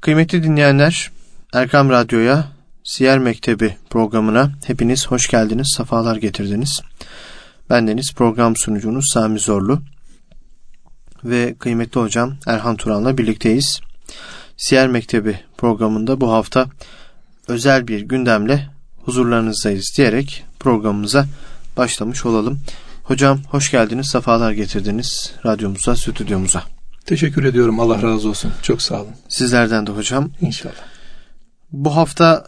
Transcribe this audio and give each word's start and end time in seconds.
Kıymetli 0.00 0.42
dinleyenler, 0.42 1.10
Erkam 1.52 1.90
Radyo'ya, 1.90 2.48
Siyer 2.84 3.18
Mektebi 3.18 3.76
programına 3.90 4.50
hepiniz 4.66 5.06
hoş 5.06 5.28
geldiniz, 5.28 5.74
sefalar 5.76 6.16
getirdiniz. 6.16 6.80
Bendeniz 7.70 8.14
program 8.14 8.56
sunucunuz 8.56 9.04
Sami 9.12 9.38
Zorlu 9.38 9.82
ve 11.24 11.54
kıymetli 11.58 12.00
hocam 12.00 12.36
Erhan 12.46 12.76
Turan'la 12.76 13.18
birlikteyiz. 13.18 13.80
Siyer 14.56 14.88
Mektebi 14.88 15.40
programında 15.56 16.20
bu 16.20 16.32
hafta 16.32 16.66
özel 17.48 17.88
bir 17.88 18.00
gündemle 18.00 18.70
huzurlarınızdayız 19.04 19.92
diyerek 19.96 20.44
programımıza 20.60 21.26
başlamış 21.76 22.26
olalım. 22.26 22.60
Hocam 23.02 23.40
hoş 23.50 23.70
geldiniz, 23.70 24.08
sefalar 24.08 24.52
getirdiniz 24.52 25.32
radyomuza, 25.46 25.96
stüdyomuza. 25.96 26.77
Teşekkür 27.08 27.44
ediyorum. 27.44 27.80
Allah 27.80 28.02
razı 28.02 28.28
olsun. 28.28 28.52
Çok 28.62 28.82
sağ 28.82 29.00
olun. 29.00 29.12
Sizlerden 29.28 29.86
de 29.86 29.92
hocam. 29.92 30.30
İnşallah. 30.40 30.74
Bu 31.72 31.96
hafta 31.96 32.46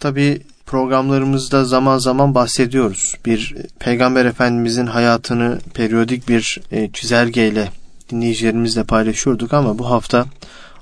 tabi 0.00 0.42
programlarımızda 0.66 1.64
zaman 1.64 1.98
zaman 1.98 2.34
bahsediyoruz. 2.34 3.14
Bir 3.26 3.56
Peygamber 3.78 4.24
Efendimizin 4.24 4.86
hayatını 4.86 5.58
periyodik 5.74 6.28
bir 6.28 6.60
e, 6.72 6.90
çizelgeyle 6.92 7.68
dinleyicilerimizle 8.10 8.84
paylaşıyorduk 8.84 9.52
ama 9.52 9.78
bu 9.78 9.90
hafta 9.90 10.26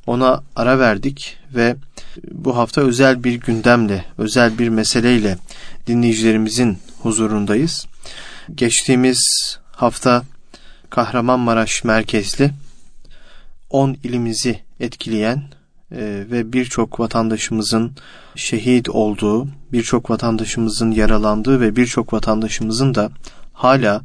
ona 0.07 0.43
ara 0.57 0.79
verdik 0.79 1.37
ve 1.55 1.77
bu 2.31 2.57
hafta 2.57 2.81
özel 2.81 3.25
bir 3.25 3.35
gündemle, 3.35 4.05
özel 4.19 4.59
bir 4.59 4.69
meseleyle 4.69 5.39
dinleyicilerimizin 5.87 6.79
huzurundayız. 7.03 7.87
Geçtiğimiz 8.55 9.59
hafta 9.73 10.23
Kahramanmaraş 10.91 11.85
merkezli 11.85 12.51
10 13.71 13.97
ilimizi 14.05 14.61
etkileyen 14.81 15.43
e, 15.93 16.25
ve 16.31 16.53
birçok 16.53 17.01
vatandaşımızın 17.01 17.93
şehit 18.35 18.89
olduğu, 18.89 19.49
birçok 19.73 20.11
vatandaşımızın 20.11 20.91
yaralandığı 20.91 21.61
ve 21.61 21.77
birçok 21.77 22.13
vatandaşımızın 22.13 22.95
da 22.95 23.11
hala 23.53 24.03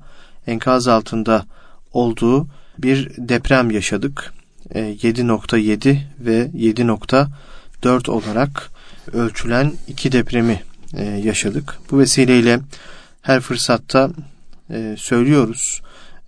enkaz 0.47 0.87
altında 0.87 1.45
olduğu 1.93 2.47
bir 2.77 3.11
deprem 3.17 3.71
yaşadık. 3.71 4.33
7.7 4.73 5.89
e, 5.89 6.01
ve 6.19 6.45
7.4 6.45 8.11
olarak 8.11 8.71
ölçülen 9.13 9.73
iki 9.87 10.11
depremi 10.11 10.61
e, 10.93 11.03
yaşadık. 11.03 11.79
Bu 11.91 11.99
vesileyle 11.99 12.59
her 13.21 13.41
fırsatta 13.41 14.09
söylüyoruz. 14.97 15.81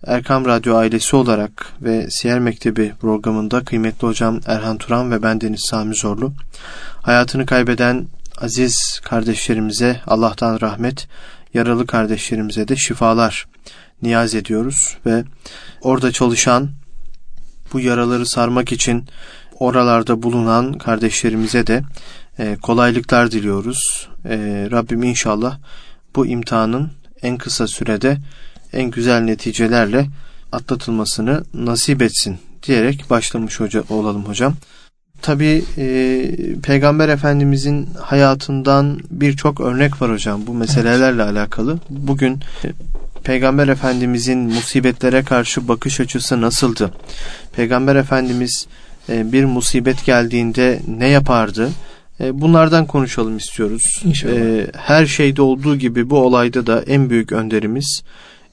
Erkam 0.06 0.44
Radyo 0.44 0.76
ailesi 0.76 1.16
olarak 1.16 1.72
ve 1.82 2.10
Siyer 2.10 2.38
Mektebi 2.38 2.92
programında 3.00 3.64
kıymetli 3.64 4.08
hocam 4.08 4.40
Erhan 4.46 4.78
Turan 4.78 5.10
ve 5.10 5.22
bendeniz 5.22 5.60
Sami 5.60 5.94
Zorlu 5.94 6.32
hayatını 7.02 7.46
kaybeden 7.46 8.06
aziz 8.40 9.00
kardeşlerimize 9.04 10.00
Allah'tan 10.06 10.60
rahmet, 10.60 11.08
yaralı 11.54 11.86
kardeşlerimize 11.86 12.68
de 12.68 12.76
şifalar 12.76 13.46
niyaz 14.02 14.34
ediyoruz 14.34 14.96
ve 15.06 15.24
orada 15.80 16.12
çalışan 16.12 16.70
bu 17.72 17.80
yaraları 17.80 18.26
sarmak 18.26 18.72
için 18.72 19.08
oralarda 19.58 20.22
bulunan 20.22 20.72
kardeşlerimize 20.72 21.66
de 21.66 21.82
e, 22.38 22.56
kolaylıklar 22.62 23.30
diliyoruz. 23.30 24.08
E, 24.24 24.36
Rabbim 24.70 25.02
inşallah 25.02 25.58
bu 26.16 26.26
imtihanın 26.26 26.90
en 27.22 27.38
kısa 27.38 27.66
sürede 27.66 28.18
en 28.72 28.90
güzel 28.90 29.20
neticelerle 29.20 30.06
atlatılmasını 30.52 31.44
nasip 31.54 32.02
etsin 32.02 32.38
diyerek 32.66 33.04
başlamış 33.10 33.60
hoca, 33.60 33.84
olalım 33.88 34.24
hocam. 34.24 34.54
Tabi 35.22 35.64
e, 35.78 36.30
Peygamber 36.62 37.08
Efendimizin 37.08 37.88
hayatından 38.00 39.00
birçok 39.10 39.60
örnek 39.60 40.02
var 40.02 40.12
hocam 40.12 40.46
bu 40.46 40.54
meselelerle 40.54 41.22
evet. 41.22 41.32
alakalı. 41.32 41.78
Bugün 41.90 42.40
e, 42.64 42.68
Peygamber 43.24 43.68
Efendimizin 43.68 44.38
musibetlere 44.38 45.22
karşı 45.22 45.68
bakış 45.68 46.00
açısı 46.00 46.40
nasıldı? 46.40 46.92
Peygamber 47.56 47.96
Efendimiz 47.96 48.66
e, 49.08 49.32
bir 49.32 49.44
musibet 49.44 50.04
geldiğinde 50.04 50.80
ne 50.98 51.08
yapardı? 51.08 51.70
E, 52.20 52.40
bunlardan 52.40 52.86
konuşalım 52.86 53.36
istiyoruz. 53.36 54.02
İnşallah. 54.04 54.34
E, 54.34 54.66
her 54.76 55.06
şeyde 55.06 55.42
olduğu 55.42 55.76
gibi 55.76 56.10
bu 56.10 56.18
olayda 56.18 56.66
da 56.66 56.82
en 56.82 57.10
büyük 57.10 57.32
önderimiz 57.32 58.02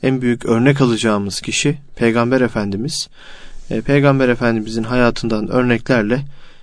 en 0.03 0.22
büyük 0.22 0.45
örnek 0.45 0.81
alacağımız 0.81 1.41
kişi 1.41 1.78
Peygamber 1.95 2.41
Efendimiz. 2.41 3.09
E, 3.69 3.81
Peygamber 3.81 4.29
Efendimizin 4.29 4.83
hayatından 4.83 5.47
örneklerle 5.47 6.22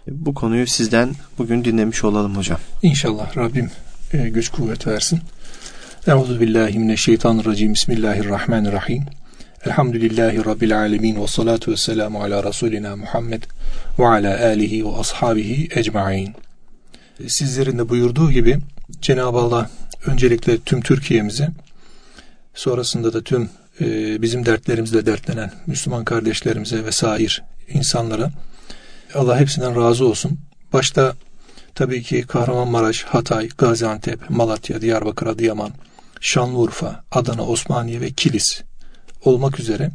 bu 0.08 0.34
konuyu 0.34 0.66
sizden 0.66 1.14
bugün 1.38 1.64
dinlemiş 1.64 2.04
olalım 2.04 2.36
hocam. 2.36 2.58
İnşallah 2.82 3.36
Rabbim 3.36 3.70
e, 4.12 4.28
güç 4.28 4.48
kuvvet 4.48 4.86
versin. 4.86 5.20
Euzu 6.06 6.40
billahi 6.40 6.78
mineşşeytanirracim. 6.78 7.74
Bismillahirrahmanirrahim. 7.74 9.02
Elhamdülillahi 9.66 10.44
Rabbil 10.44 10.78
alemin 10.78 11.22
ve 11.22 11.26
salatu 11.26 11.72
ve 11.72 11.76
selamu 11.76 12.22
ala 12.22 12.44
Resulina 12.44 12.96
Muhammed 12.96 13.42
ve 13.98 14.06
ala 14.06 14.44
alihi 14.44 14.84
ve 14.84 14.96
ashabihi 14.96 15.68
ecmain. 15.74 16.34
Sizlerin 17.26 17.78
de 17.78 17.88
buyurduğu 17.88 18.30
gibi 18.30 18.58
Cenab-ı 19.00 19.38
Allah 19.38 19.70
öncelikle 20.06 20.58
tüm 20.58 20.80
Türkiye'mize 20.80 21.48
sonrasında 22.54 23.12
da 23.12 23.22
tüm 23.22 23.50
e, 23.80 24.22
bizim 24.22 24.46
dertlerimizle 24.46 25.06
dertlenen 25.06 25.52
Müslüman 25.66 26.04
kardeşlerimize 26.04 26.84
vesair 26.84 27.42
insanlara 27.68 28.30
Allah 29.14 29.40
hepsinden 29.40 29.76
razı 29.76 30.06
olsun. 30.06 30.38
Başta 30.72 31.14
tabii 31.74 32.02
ki 32.02 32.22
Kahramanmaraş, 32.22 33.02
Hatay, 33.04 33.48
Gaziantep, 33.48 34.30
Malatya, 34.30 34.80
Diyarbakır, 34.80 35.26
Adıyaman, 35.26 35.70
Şanlıurfa, 36.20 37.04
Adana, 37.10 37.42
Osmaniye 37.42 38.00
ve 38.00 38.10
Kilis 38.10 38.62
olmak 39.24 39.60
üzere 39.60 39.90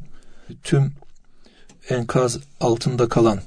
tüm 0.64 0.94
enkaz 1.90 2.40
altında 2.60 3.10
kalan 3.10 3.40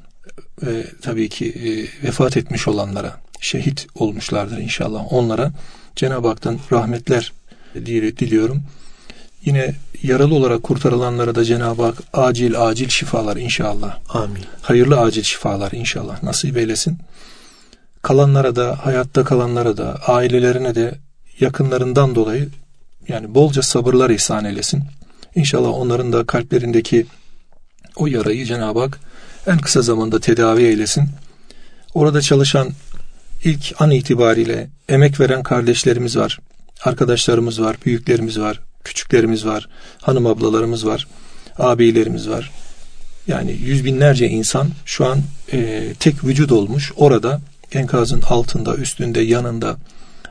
ve 0.63 0.87
tabii 1.03 1.29
ki 1.29 1.49
e, 1.49 2.07
vefat 2.07 2.37
etmiş 2.37 2.69
olanlara, 2.69 3.21
şehit 3.41 3.87
olmuşlardır 3.95 4.59
inşallah. 4.59 5.13
Onlara 5.13 5.53
Cenab-ı 5.97 6.29
Hak'tan 6.29 6.59
rahmetler 6.73 7.33
diliyorum. 7.75 8.63
Yine 9.45 9.75
yaralı 10.03 10.35
olarak 10.35 10.63
kurtarılanlara 10.63 11.35
da 11.35 11.45
Cenab-ı 11.45 11.83
Hak 11.83 11.97
acil 12.13 12.63
acil 12.63 12.89
şifalar 12.89 13.37
inşallah. 13.37 13.99
Amin. 14.09 14.45
Hayırlı 14.63 15.01
acil 15.01 15.23
şifalar 15.23 15.73
inşallah 15.73 16.23
nasip 16.23 16.57
eylesin. 16.57 16.99
Kalanlara 18.03 18.57
da, 18.57 18.79
hayatta 18.83 19.25
kalanlara 19.25 19.77
da, 19.77 20.01
ailelerine 20.07 20.75
de 20.75 20.95
yakınlarından 21.41 22.15
dolayı 22.15 22.49
yani 23.09 23.35
bolca 23.35 23.63
sabırlar 23.63 24.11
ihsan 24.11 24.45
eylesin. 24.45 24.83
İnşallah 25.35 25.69
onların 25.69 26.13
da 26.13 26.27
kalplerindeki 26.27 27.07
o 27.97 28.07
yarayı 28.07 28.45
Cenab-ı 28.45 28.81
Hak 28.81 29.01
en 29.47 29.59
kısa 29.59 29.83
zamanda 29.83 30.21
tedavi 30.21 30.63
eylesin. 30.63 31.09
Orada 31.95 32.21
çalışan 32.21 32.71
ilk 33.45 33.75
an 33.79 33.91
itibariyle 33.91 34.71
emek 34.89 35.21
veren 35.21 35.43
kardeşlerimiz 35.43 36.17
var, 36.17 36.39
arkadaşlarımız 36.85 37.63
var, 37.63 37.77
büyüklerimiz 37.85 38.41
var, 38.41 38.61
küçüklerimiz 38.85 39.47
var, 39.47 39.69
hanım 40.01 40.27
ablalarımız 40.27 40.87
var, 40.87 41.07
abilerimiz 41.59 42.29
var. 42.29 42.51
Yani 43.27 43.53
yüz 43.53 43.85
binlerce 43.85 44.29
insan 44.29 44.69
şu 44.85 45.07
an 45.07 45.19
e, 45.53 45.89
tek 46.01 46.25
vücut 46.25 46.53
olmuş 46.53 46.93
orada 46.97 47.41
enkazın 47.73 48.23
altında, 48.23 48.77
üstünde, 48.77 49.21
yanında, 49.21 49.77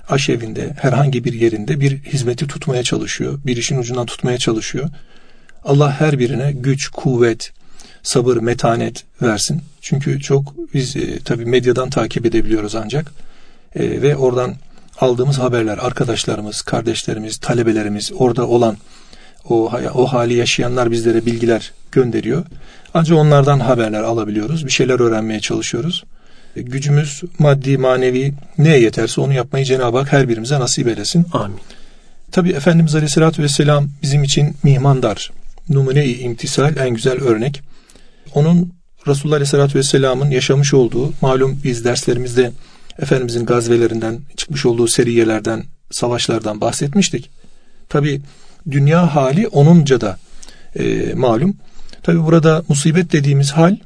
aşevinde, 0.10 0.76
herhangi 0.82 1.24
bir 1.24 1.34
yerinde 1.34 1.80
bir 1.80 2.04
hizmeti 2.04 2.48
tutmaya 2.48 2.84
çalışıyor. 2.84 3.40
Bir 3.46 3.58
işin 3.58 3.78
ucundan 3.78 4.06
tutmaya 4.06 4.38
çalışıyor. 4.38 4.90
Allah 5.64 5.92
her 6.00 6.20
birine 6.20 6.52
güç, 6.52 6.90
kuvvet, 6.90 7.52
sabır, 8.04 8.38
metanet 8.38 9.04
versin. 9.22 9.62
Çünkü 9.81 10.22
çok 10.22 10.74
biz 10.74 10.96
e, 10.96 11.20
tabi 11.20 11.46
medyadan 11.46 11.90
takip 11.90 12.26
edebiliyoruz 12.26 12.75
ancak 12.75 13.12
e, 13.75 14.01
ve 14.01 14.16
oradan 14.16 14.56
aldığımız 15.00 15.40
haberler, 15.40 15.78
arkadaşlarımız, 15.78 16.62
kardeşlerimiz, 16.62 17.38
talebelerimiz, 17.38 18.12
orada 18.18 18.48
olan 18.48 18.78
o, 19.50 19.72
o 19.94 20.06
hali 20.06 20.34
yaşayanlar 20.34 20.92
bizlere 20.92 21.25
bilgiler 21.25 21.72
gönderiyor. 21.92 22.46
Ancak 22.94 23.18
onlardan 23.18 23.60
haberler 23.60 24.04
alabiliyoruz. 24.04 24.66
Bir 24.66 24.72
şeyler 24.72 25.00
öğrenmeye 25.00 25.40
çalışıyoruz. 25.40 26.04
E, 26.56 26.62
gücümüz 26.62 27.22
maddi, 27.40 27.78
manevi 27.78 28.34
neye 28.57 28.80
yeterse 28.80 29.22
onu 29.22 29.34
yapmayı 29.34 29.66
Cenab-ı 29.66 29.98
Hak 29.98 30.12
her 30.12 30.30
birimize 30.30 30.60
nasip 30.60 30.88
eylesin. 30.88 31.25
Amin. 31.34 31.60
Tabi 32.31 32.50
Efendimiz 32.50 32.96
Aleyhisselatü 32.96 33.44
Vesselam 33.44 33.90
bizim 34.01 34.24
için 34.24 34.56
mihmandar. 34.63 35.31
Numune-i 35.69 36.19
imtisal 36.19 36.78
en 36.78 36.90
güzel 36.90 37.22
örnek. 37.22 37.62
Onun 38.36 38.74
Resulullah 39.07 39.36
Aleyhisselatü 39.36 39.80
Vesselam'ın 39.80 40.30
yaşamış 40.30 40.74
olduğu 40.74 41.13
malum 41.22 41.60
biz 41.63 41.86
derslerimizde 41.86 42.51
Efendimizin 43.01 43.46
gazvelerinden, 43.46 44.19
çıkmış 44.38 44.66
olduğu 44.66 44.88
seriyelerden, 44.88 45.63
savaşlardan 45.92 46.62
bahsetmiştik. 46.62 47.30
Tabi 47.90 48.22
dünya 48.72 49.16
hali 49.16 49.48
onunca 49.48 50.01
da 50.01 50.19
e, 50.75 51.13
malum. 51.13 51.57
Tabi 52.04 52.25
burada 52.25 52.63
musibet 52.68 53.12
dediğimiz 53.12 53.51
hal 53.51 53.78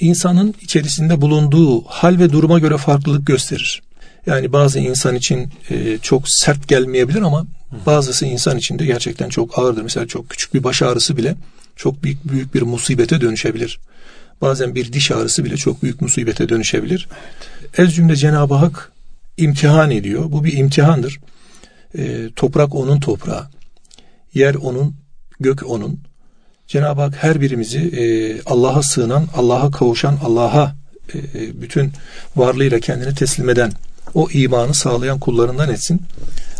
insanın 0.00 0.54
içerisinde 0.60 1.20
bulunduğu 1.20 1.84
hal 1.84 2.18
ve 2.18 2.32
duruma 2.32 2.58
göre 2.58 2.76
farklılık 2.76 3.26
gösterir. 3.26 3.82
Yani 4.26 4.52
bazı 4.52 4.78
insan 4.78 5.14
için 5.14 5.52
e, 5.70 5.98
çok 6.02 6.28
sert 6.28 6.68
gelmeyebilir 6.68 7.22
ama 7.22 7.46
bazısı 7.86 8.26
insan 8.26 8.58
için 8.58 8.78
de 8.78 8.86
gerçekten 8.86 9.28
çok 9.28 9.58
ağırdır. 9.58 9.82
Mesela 9.82 10.06
çok 10.06 10.30
küçük 10.30 10.54
bir 10.54 10.64
baş 10.64 10.82
ağrısı 10.82 11.16
bile 11.16 11.34
çok 11.76 12.02
büyük 12.02 12.24
büyük 12.24 12.54
bir 12.54 12.62
musibete 12.62 13.20
dönüşebilir. 13.20 13.78
Bazen 14.40 14.74
bir 14.74 14.92
diş 14.92 15.10
ağrısı 15.10 15.44
bile 15.44 15.56
çok 15.56 15.82
büyük 15.82 16.00
musibete 16.00 16.48
dönüşebilir. 16.48 17.08
Evet. 17.60 17.78
Ez 17.78 17.94
cümle 17.94 18.16
Cenab-ı 18.16 18.54
Hak 18.54 18.92
imtihan 19.36 19.90
ediyor. 19.90 20.24
Bu 20.32 20.44
bir 20.44 20.56
imtihandır. 20.56 21.20
E, 21.98 22.30
toprak 22.36 22.74
onun 22.74 23.00
toprağı. 23.00 23.46
Yer 24.34 24.54
onun, 24.54 24.94
gök 25.40 25.70
onun. 25.70 26.00
Cenab-ı 26.66 27.00
Hak 27.00 27.14
her 27.22 27.40
birimizi 27.40 27.78
e, 27.78 28.04
Allah'a 28.46 28.82
sığınan, 28.82 29.28
Allah'a 29.34 29.70
kavuşan, 29.70 30.18
Allah'a 30.24 30.74
e, 31.14 31.18
e, 31.18 31.62
bütün 31.62 31.92
varlığıyla 32.36 32.80
kendini 32.80 33.14
teslim 33.14 33.48
eden, 33.48 33.72
o 34.14 34.28
imanı 34.30 34.74
sağlayan 34.74 35.18
kullarından 35.18 35.70
etsin. 35.70 36.02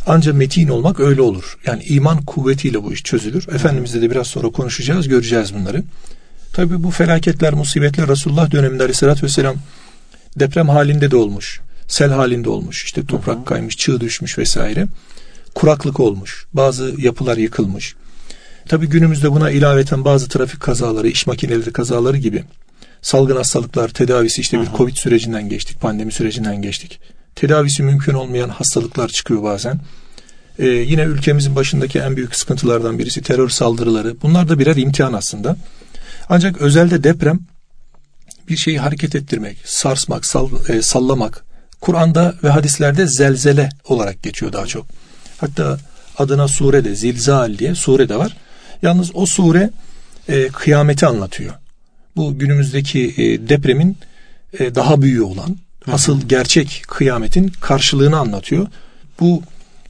Ancak 0.07 0.35
metin 0.35 0.69
olmak 0.69 1.01
öyle 1.01 1.23
olur. 1.23 1.59
Yani 1.67 1.83
iman 1.83 2.25
kuvvetiyle 2.25 2.83
bu 2.83 2.93
iş 2.93 3.03
çözülür. 3.03 3.49
Efendimizle 3.49 4.03
de 4.03 4.11
biraz 4.11 4.27
sonra 4.27 4.51
konuşacağız, 4.51 5.09
göreceğiz 5.09 5.55
bunları. 5.55 5.83
Tabi 6.55 6.83
bu 6.83 6.91
felaketler, 6.91 7.53
musibetler 7.55 8.09
Resulullah 8.09 8.51
döneminde 8.51 8.83
aleyhissalatü 8.83 9.23
vesselam 9.23 9.57
deprem 10.37 10.69
halinde 10.69 11.11
de 11.11 11.17
olmuş. 11.17 11.61
Sel 11.89 12.11
halinde 12.11 12.49
olmuş. 12.49 12.85
İşte 12.85 13.07
toprak 13.07 13.47
kaymış, 13.47 13.77
çığ 13.77 14.01
düşmüş 14.01 14.39
vesaire. 14.39 14.87
Kuraklık 15.55 16.01
olmuş. 16.01 16.47
Bazı 16.53 16.95
yapılar 16.99 17.37
yıkılmış. 17.37 17.95
Tabi 18.69 18.87
günümüzde 18.87 19.33
buna 19.33 19.51
ilaveten 19.51 20.05
bazı 20.05 20.29
trafik 20.29 20.61
kazaları, 20.61 21.09
iş 21.09 21.27
makineleri 21.27 21.73
kazaları 21.73 22.17
gibi 22.17 22.45
salgın 23.03 23.37
hastalıklar 23.37 23.89
tedavisi 23.89 24.41
işte 24.41 24.61
bir 24.61 24.69
Covid 24.77 24.97
sürecinden 24.97 25.49
geçtik, 25.49 25.81
pandemi 25.81 26.13
sürecinden 26.13 26.63
geçtik. 26.63 27.01
Tedavisi 27.35 27.83
mümkün 27.83 28.15
olmayan 28.15 28.49
hastalıklar 28.49 29.09
çıkıyor 29.09 29.43
bazen. 29.43 29.81
Ee, 30.59 30.67
yine 30.67 31.03
ülkemizin 31.03 31.57
başındaki 31.57 31.99
en 31.99 32.17
büyük 32.17 32.37
sıkıntılardan 32.37 32.99
birisi 32.99 33.23
terör 33.23 33.49
saldırıları. 33.49 34.17
Bunlar 34.23 34.49
da 34.49 34.59
birer 34.59 34.77
imtihan 34.77 35.13
aslında. 35.13 35.57
Ancak 36.29 36.61
özelde 36.61 37.05
deprem 37.05 37.41
bir 38.49 38.57
şeyi 38.57 38.79
hareket 38.79 39.15
ettirmek, 39.15 39.59
sarsmak, 39.65 40.27
sall, 40.27 40.51
e, 40.69 40.83
sallamak. 40.83 41.45
Kur'an'da 41.81 42.35
ve 42.45 42.49
hadislerde 42.49 43.07
zelzele 43.07 43.69
olarak 43.85 44.23
geçiyor 44.23 44.53
daha 44.53 44.67
çok. 44.67 44.87
Hatta 45.39 45.79
adına 46.19 46.49
surede 46.49 46.95
zilzal 46.95 47.59
diye 47.59 47.75
sure 47.75 48.09
de 48.09 48.17
var. 48.17 48.37
Yalnız 48.83 49.11
o 49.15 49.27
sure 49.27 49.71
e, 50.29 50.49
kıyameti 50.49 51.07
anlatıyor. 51.07 51.55
Bu 52.17 52.39
günümüzdeki 52.39 53.15
e, 53.17 53.49
depremin 53.49 53.97
e, 54.59 54.75
daha 54.75 55.03
büyüğü 55.03 55.23
olan 55.23 55.57
asıl 55.93 56.21
gerçek 56.21 56.83
kıyametin 56.89 57.53
karşılığını 57.61 58.19
anlatıyor. 58.19 58.67
Bu 59.21 59.43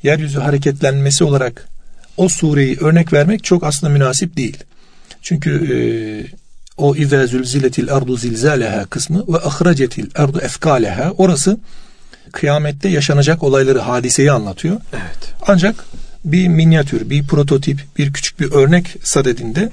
yeryüzü 0.02 0.40
hareketlenmesi 0.40 1.24
olarak 1.24 1.68
o 2.16 2.28
sureyi 2.28 2.76
örnek 2.80 3.12
vermek 3.12 3.44
çok 3.44 3.64
aslında 3.64 3.92
münasip 3.92 4.36
değil. 4.36 4.64
Çünkü 5.24 5.50
e, 5.50 5.76
o 6.76 6.96
izâ 6.96 7.26
zülziletil 7.26 7.92
ardu 7.92 8.16
zilzâleha 8.16 8.84
kısmı 8.84 9.24
ve 9.28 9.38
ahracetil 9.38 10.06
ardu 10.14 10.40
efkâleha 10.40 11.12
orası 11.18 11.58
kıyamette 12.32 12.88
yaşanacak 12.88 13.42
olayları, 13.42 13.78
hadiseyi 13.78 14.32
anlatıyor. 14.32 14.76
Evet. 14.92 15.34
Ancak 15.46 15.84
bir 16.24 16.48
minyatür, 16.48 17.10
bir 17.10 17.26
prototip, 17.26 17.80
bir 17.98 18.12
küçük 18.12 18.40
bir 18.40 18.52
örnek 18.52 18.96
sadedinde 19.02 19.72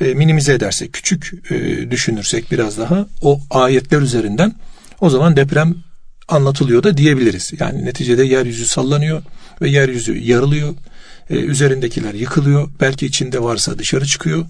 e, 0.00 0.14
minimize 0.14 0.52
edersek, 0.52 0.92
küçük 0.92 1.32
e, 1.50 1.90
düşünürsek 1.90 2.52
biraz 2.52 2.78
daha 2.78 3.06
o 3.22 3.40
ayetler 3.50 4.00
üzerinden 4.00 4.52
o 5.00 5.10
zaman 5.10 5.36
deprem 5.36 5.74
anlatılıyor 6.28 6.82
da 6.82 6.96
diyebiliriz. 6.96 7.52
Yani 7.60 7.84
neticede 7.84 8.24
yeryüzü 8.24 8.66
sallanıyor 8.66 9.22
ve 9.62 9.70
yeryüzü 9.70 10.18
yarılıyor. 10.18 10.74
E, 11.30 11.34
üzerindekiler 11.34 12.14
yıkılıyor. 12.14 12.68
Belki 12.80 13.06
içinde 13.06 13.42
varsa 13.42 13.78
dışarı 13.78 14.06
çıkıyor. 14.06 14.46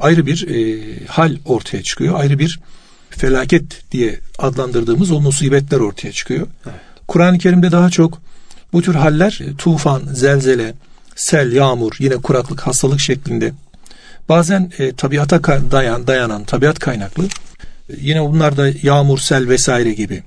Ayrı 0.00 0.26
bir 0.26 0.48
e, 0.48 1.06
hal 1.06 1.36
ortaya 1.44 1.82
çıkıyor. 1.82 2.20
Ayrı 2.20 2.38
bir 2.38 2.60
felaket 3.10 3.92
diye 3.92 4.20
adlandırdığımız 4.38 5.10
o 5.10 5.20
musibetler 5.20 5.78
ortaya 5.78 6.12
çıkıyor. 6.12 6.46
Evet. 6.66 6.76
Kur'an-ı 7.08 7.38
Kerim'de 7.38 7.72
daha 7.72 7.90
çok 7.90 8.20
bu 8.72 8.82
tür 8.82 8.94
haller 8.94 9.40
e, 9.44 9.56
tufan, 9.56 10.02
zelzele, 10.12 10.74
sel, 11.16 11.52
yağmur, 11.52 11.92
yine 11.98 12.16
kuraklık, 12.16 12.60
hastalık 12.60 13.00
şeklinde 13.00 13.52
bazen 14.28 14.72
e, 14.78 14.92
tabiata 14.92 15.42
dayan, 15.70 16.06
dayanan, 16.06 16.44
tabiat 16.44 16.78
kaynaklı 16.78 17.24
e, 17.24 17.94
yine 18.00 18.22
bunlar 18.22 18.56
da 18.56 18.68
yağmur, 18.82 19.18
sel 19.18 19.48
vesaire 19.48 19.92
gibi 19.92 20.22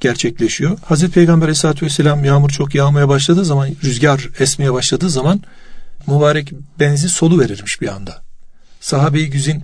gerçekleşiyor. 0.00 0.78
Hazreti 0.84 1.12
Peygamber 1.12 1.46
Aleyhisselatü 1.46 1.86
Vesselam 1.86 2.24
yağmur 2.24 2.50
çok 2.50 2.74
yağmaya 2.74 3.08
başladığı 3.08 3.44
zaman, 3.44 3.68
rüzgar 3.84 4.28
esmeye 4.38 4.72
başladığı 4.72 5.10
zaman 5.10 5.40
mübarek 6.06 6.52
benzi 6.80 7.08
solu 7.08 7.40
verirmiş 7.40 7.80
bir 7.80 7.88
anda. 7.88 8.25
Sahabe-i 8.86 9.30
güzin 9.30 9.62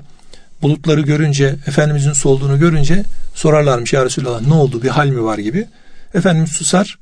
bulutları 0.62 1.00
görünce, 1.00 1.56
Efendimizin 1.66 2.12
solduğunu 2.12 2.58
görünce 2.58 3.04
sorarlarmış 3.34 3.92
ya 3.92 4.04
Resulallah 4.04 4.40
ne 4.40 4.54
oldu 4.54 4.82
bir 4.82 4.88
hal 4.88 5.08
mi 5.08 5.24
var 5.24 5.38
gibi. 5.38 5.66
Efendimiz 6.14 6.50
susar. 6.50 6.98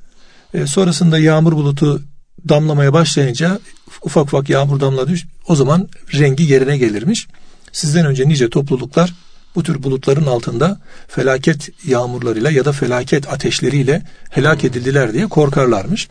E, 0.55 0.67
sonrasında 0.67 1.19
yağmur 1.19 1.53
bulutu 1.53 2.03
damlamaya 2.49 2.93
başlayınca 2.93 3.59
ufak 4.03 4.25
ufak 4.25 4.51
yağmur 4.51 4.81
damladı. 4.81 5.15
O 5.49 5.57
zaman 5.57 5.89
rengi 6.15 6.45
yerine 6.45 6.79
gelirmiş. 6.79 7.27
Sizden 7.73 8.07
önce 8.07 8.29
nice 8.29 8.51
topluluklar 8.51 9.15
bu 9.55 9.63
tür 9.63 9.83
bulutların 9.83 10.27
altında 10.27 10.81
felaket 11.09 11.69
yağmurlarıyla 11.87 12.51
ya 12.51 12.65
da 12.65 12.73
felaket 12.73 13.33
ateşleriyle 13.33 14.03
helak 14.31 14.65
edildiler 14.65 15.13
diye 15.13 15.27
korkarlarmış. 15.27 16.09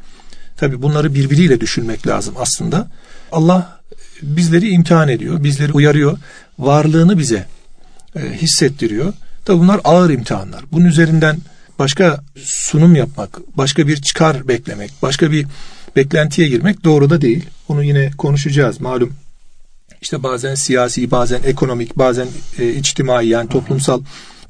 Tabi 0.58 0.82
bunları 0.82 1.14
birbiriyle 1.14 1.62
düşünmek 1.62 2.08
lazım 2.08 2.36
aslında. 2.38 2.88
Allah 3.32 3.79
bizleri 4.22 4.70
imtihan 4.70 5.10
ediyor, 5.10 5.44
bizleri 5.44 5.74
uyarıyor, 5.74 6.18
varlığını 6.60 7.20
bize 7.20 7.46
e, 8.16 8.20
hissettiriyor. 8.20 9.14
Tabi 9.46 9.60
bunlar 9.60 9.82
ağır 9.84 10.10
imtihanlar. 10.10 10.64
Bunun 10.72 10.86
üzerinden 10.86 11.38
başka 11.80 12.24
sunum 12.44 12.96
yapmak, 12.96 13.40
başka 13.58 13.88
bir 13.88 14.02
çıkar 14.02 14.48
beklemek, 14.48 14.92
başka 15.02 15.32
bir 15.32 15.46
beklentiye 15.96 16.48
girmek 16.48 16.84
doğru 16.84 17.10
da 17.10 17.22
değil. 17.22 17.46
Bunu 17.70 17.84
yine 17.84 18.12
konuşacağız 18.18 18.82
malum. 18.82 19.14
İşte 20.02 20.24
bazen 20.24 20.56
siyasi, 20.56 21.12
bazen 21.12 21.42
ekonomik, 21.44 21.98
bazen 21.98 22.28
e, 22.60 22.70
içtimai 22.70 23.28
yani 23.28 23.50
toplumsal, 23.50 24.02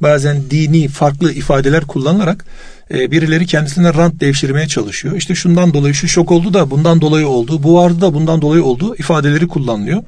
bazen 0.01 0.50
dini 0.51 0.88
farklı 0.88 1.31
ifadeler 1.31 1.86
kullanılarak 1.86 2.45
e, 2.94 3.12
birileri 3.12 3.45
kendisine 3.45 3.94
rant 3.94 4.19
devşirmeye 4.19 4.68
çalışıyor. 4.68 5.16
İşte 5.16 5.35
şundan 5.35 5.73
dolayı 5.73 5.94
şu 5.94 6.07
şok 6.07 6.31
oldu 6.31 6.54
da 6.54 6.71
bundan 6.71 7.02
dolayı 7.02 7.28
oldu, 7.28 7.63
bu 7.63 7.75
vardı 7.75 8.02
da 8.02 8.13
bundan 8.13 8.42
dolayı 8.42 8.63
oldu 8.63 8.95
ifadeleri 8.95 9.47
kullanılıyor. 9.47 10.04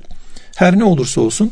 Her 0.55 0.79
ne 0.79 0.83
olursa 0.83 1.21
olsun 1.21 1.51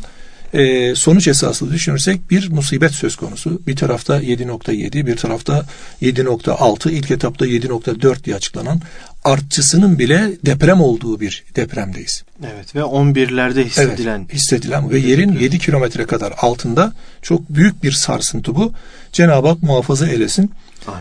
e, 0.54 0.96
sonuç 0.96 1.28
esaslı 1.28 1.72
düşünürsek 1.72 2.32
bir 2.32 2.50
musibet 2.50 2.92
söz 2.92 3.16
konusu. 3.16 3.62
Bir 3.68 3.76
tarafta 3.76 4.22
7.7 4.22 5.06
bir 5.06 5.16
tarafta 5.16 5.66
7.6 6.02 6.92
ilk 6.92 7.12
etapta 7.12 7.48
7.4 7.48 8.24
diye 8.24 8.36
açıklanan 8.36 8.82
artçısının 9.24 10.00
bile 10.00 10.32
deprem 10.46 10.82
olduğu 10.82 11.20
bir 11.20 11.44
depremdeyiz. 11.56 12.24
Evet 12.54 12.76
ve 12.76 12.80
11'lerde 12.80 13.64
hissedilen. 13.64 14.20
Evet, 14.20 14.34
hissedilen 14.34 14.90
ve 14.90 15.00
yerin 15.00 15.34
7 15.40 15.60
kilometre 15.60 16.06
kadar 16.06 16.34
altında 16.38 16.94
çok 17.22 17.50
büyük 17.50 17.84
bir 17.84 17.92
sarsıntı 17.92 18.56
bu. 18.56 18.74
Cenab-ı 19.14 19.48
Hak 19.48 19.64
muhafaza 19.64 20.08
eylesin. 20.08 20.52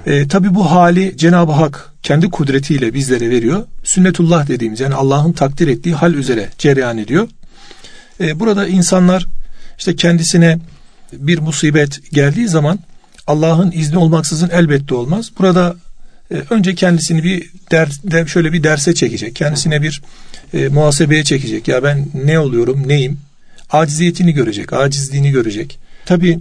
E, 0.07 0.29
tabii 0.29 0.55
bu 0.55 0.71
hali 0.71 1.17
Cenab-ı 1.17 1.53
Hak 1.53 1.93
kendi 2.03 2.31
kudretiyle 2.31 2.95
bizlere 2.95 3.31
veriyor. 3.31 3.67
Sünnetullah 3.85 4.49
dediğimiz 4.49 4.81
yani 4.81 4.95
Allah'ın 4.95 5.33
takdir 5.33 5.69
ettiği 5.69 5.95
hal 5.95 6.15
üzere 6.15 6.49
cereyan 6.59 6.99
ediyor. 6.99 7.29
E, 8.21 8.41
burada 8.41 8.69
insanlar 8.69 9.27
işte 9.79 9.97
kendisine 9.97 10.59
bir 11.13 11.39
musibet 11.39 12.13
geldiği 12.13 12.49
zaman 12.49 12.79
Allah'ın 13.27 13.71
izni 13.71 13.99
olmaksızın 13.99 14.51
elbette 14.53 14.95
olmaz. 14.95 15.31
Burada 15.39 15.77
e, 16.31 16.35
önce 16.51 16.75
kendisini 16.75 17.25
bir 17.25 17.51
ders, 17.71 17.99
der, 18.05 18.27
şöyle 18.27 18.53
bir 18.53 18.63
derse 18.63 18.95
çekecek. 18.95 19.37
Kendisine 19.37 19.83
bir 19.83 20.03
e, 20.55 20.69
muhasebeye 20.69 21.25
çekecek. 21.25 21.69
Ya 21.69 21.83
ben 21.83 22.07
ne 22.15 22.39
oluyorum, 22.39 22.89
neyim? 22.89 23.21
Aciziyetini 23.71 24.33
görecek, 24.33 24.73
acizliğini 24.73 25.31
görecek. 25.31 25.79
Tabi 26.07 26.39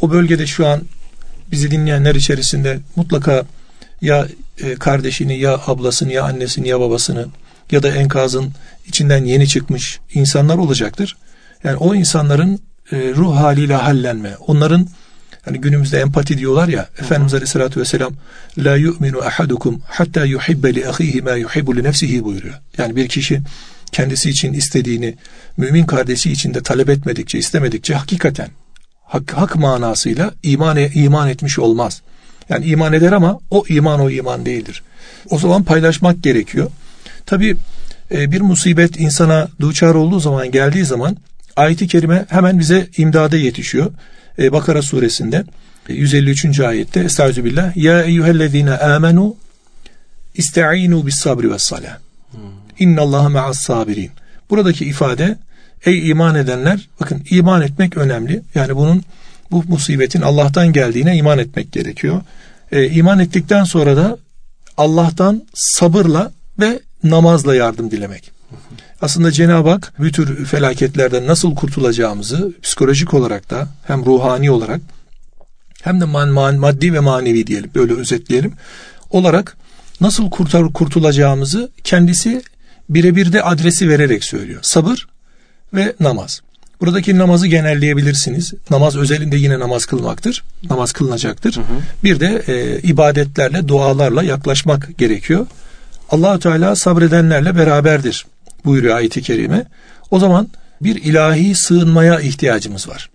o 0.00 0.10
bölgede 0.10 0.46
şu 0.46 0.66
an 0.66 0.82
bizi 1.52 1.70
dinleyenler 1.70 2.14
içerisinde 2.14 2.78
mutlaka 2.96 3.44
ya 4.00 4.28
e, 4.62 4.74
kardeşini 4.74 5.38
ya 5.38 5.60
ablasını 5.66 6.12
ya 6.12 6.24
annesini 6.24 6.68
ya 6.68 6.80
babasını 6.80 7.26
ya 7.70 7.82
da 7.82 7.88
enkazın 7.88 8.52
içinden 8.86 9.24
yeni 9.24 9.48
çıkmış 9.48 10.00
insanlar 10.14 10.58
olacaktır. 10.58 11.16
Yani 11.64 11.76
o 11.76 11.94
insanların 11.94 12.60
e, 12.92 12.96
ruh 12.96 13.36
haliyle 13.36 13.74
hallenme, 13.74 14.36
onların 14.46 14.88
hani 15.44 15.60
günümüzde 15.60 16.00
empati 16.00 16.38
diyorlar 16.38 16.68
ya 16.68 16.80
Hı-hı. 16.80 17.04
Efendimiz 17.04 17.34
Aleyhisselatü 17.34 17.80
Vesselam 17.80 18.12
la 18.58 18.76
yu'minu 18.76 19.18
ahadukum 19.18 19.82
hatta 19.86 20.24
yuhibbe 20.24 20.74
li 20.74 20.88
ahihi 20.88 21.22
ma 21.22 21.32
yuhibbu 21.32 21.76
li 21.76 21.84
nefsihi 21.84 22.24
buyuruyor. 22.24 22.54
Yani 22.78 22.96
bir 22.96 23.08
kişi 23.08 23.40
kendisi 23.92 24.30
için 24.30 24.52
istediğini 24.52 25.14
mümin 25.56 25.86
kardeşi 25.86 26.32
için 26.32 26.54
de 26.54 26.62
talep 26.62 26.88
etmedikçe, 26.88 27.38
istemedikçe 27.38 27.94
hakikaten 27.94 28.48
hak, 29.04 29.32
hak 29.32 29.56
manasıyla 29.56 30.34
iman, 30.42 30.78
iman 30.94 31.28
etmiş 31.28 31.58
olmaz. 31.58 32.02
Yani 32.48 32.66
iman 32.66 32.92
eder 32.92 33.12
ama 33.12 33.38
o 33.50 33.64
iman 33.68 34.00
o 34.00 34.10
iman 34.10 34.46
değildir. 34.46 34.82
O 35.30 35.38
zaman 35.38 35.64
paylaşmak 35.64 36.22
gerekiyor. 36.22 36.70
Tabi 37.26 37.56
e, 38.10 38.32
bir 38.32 38.40
musibet 38.40 39.00
insana 39.00 39.48
duçar 39.60 39.94
olduğu 39.94 40.20
zaman 40.20 40.50
geldiği 40.50 40.84
zaman 40.84 41.16
ayeti 41.56 41.88
kerime 41.88 42.26
hemen 42.28 42.58
bize 42.58 42.88
imdada 42.96 43.36
yetişiyor. 43.36 43.92
E, 44.38 44.52
Bakara 44.52 44.82
suresinde 44.82 45.44
153. 45.88 46.60
E, 46.60 46.66
ayette 46.66 47.00
Estağfirullah 47.00 47.76
Ya 47.76 48.02
eyyühellezine 48.02 48.70
amenu 48.70 49.36
İste'inu 50.34 51.06
bis 51.06 51.14
sabri 51.14 51.50
ve 51.50 51.58
salah. 51.58 51.98
İnnallaha 52.78 53.28
ma'as 53.28 53.58
sabirin. 53.58 54.10
Buradaki 54.50 54.84
ifade 54.84 55.38
ey 55.86 56.10
iman 56.10 56.34
edenler 56.34 56.88
bakın 57.00 57.22
iman 57.30 57.62
etmek 57.62 57.96
önemli. 57.96 58.42
Yani 58.54 58.76
bunun 58.76 59.02
bu 59.50 59.64
musibetin 59.68 60.20
Allah'tan 60.20 60.72
geldiğine 60.72 61.16
iman 61.16 61.38
etmek 61.38 61.72
gerekiyor. 61.72 62.20
E, 62.72 62.88
iman 62.90 63.18
ettikten 63.18 63.64
sonra 63.64 63.96
da 63.96 64.18
Allah'tan 64.76 65.46
sabırla 65.54 66.32
ve 66.60 66.80
namazla 67.04 67.54
yardım 67.54 67.90
dilemek. 67.90 68.30
Aslında 69.02 69.32
Cenab-ı 69.32 69.68
Hak 69.68 69.92
bu 69.98 70.10
tür 70.10 70.44
felaketlerden 70.44 71.26
nasıl 71.26 71.54
kurtulacağımızı 71.54 72.52
psikolojik 72.62 73.14
olarak 73.14 73.50
da 73.50 73.68
hem 73.86 74.06
ruhani 74.06 74.50
olarak 74.50 74.80
hem 75.82 76.00
de 76.00 76.04
man, 76.04 76.28
man, 76.28 76.56
maddi 76.56 76.92
ve 76.92 77.00
manevi 77.00 77.46
diyelim 77.46 77.70
böyle 77.74 77.94
özetleyelim 77.94 78.52
olarak 79.10 79.56
nasıl 80.00 80.30
kurtar, 80.30 80.72
kurtulacağımızı 80.72 81.70
kendisi 81.84 82.42
birebir 82.88 83.32
de 83.32 83.42
adresi 83.42 83.88
vererek 83.88 84.24
söylüyor. 84.24 84.60
Sabır 84.62 85.06
ve 85.74 85.94
namaz. 86.00 86.40
Buradaki 86.80 87.18
namazı 87.18 87.46
genelleyebilirsiniz. 87.46 88.52
Namaz 88.70 88.96
özelinde 88.96 89.36
yine 89.36 89.58
namaz 89.60 89.86
kılmaktır. 89.86 90.44
Namaz 90.70 90.92
kılınacaktır. 90.92 91.56
Hı 91.56 91.60
hı. 91.60 91.64
Bir 92.04 92.20
de 92.20 92.42
e, 92.48 92.78
ibadetlerle, 92.78 93.68
dualarla 93.68 94.22
yaklaşmak 94.22 94.98
gerekiyor. 94.98 95.46
Allahu 96.10 96.38
Teala 96.38 96.76
sabredenlerle 96.76 97.56
beraberdir 97.56 98.26
buyuruyor 98.64 98.96
ayeti 98.96 99.22
kerime. 99.22 99.66
O 100.10 100.18
zaman 100.18 100.48
bir 100.80 100.96
ilahi 101.04 101.54
sığınmaya 101.54 102.20
ihtiyacımız 102.20 102.88
var. 102.88 103.10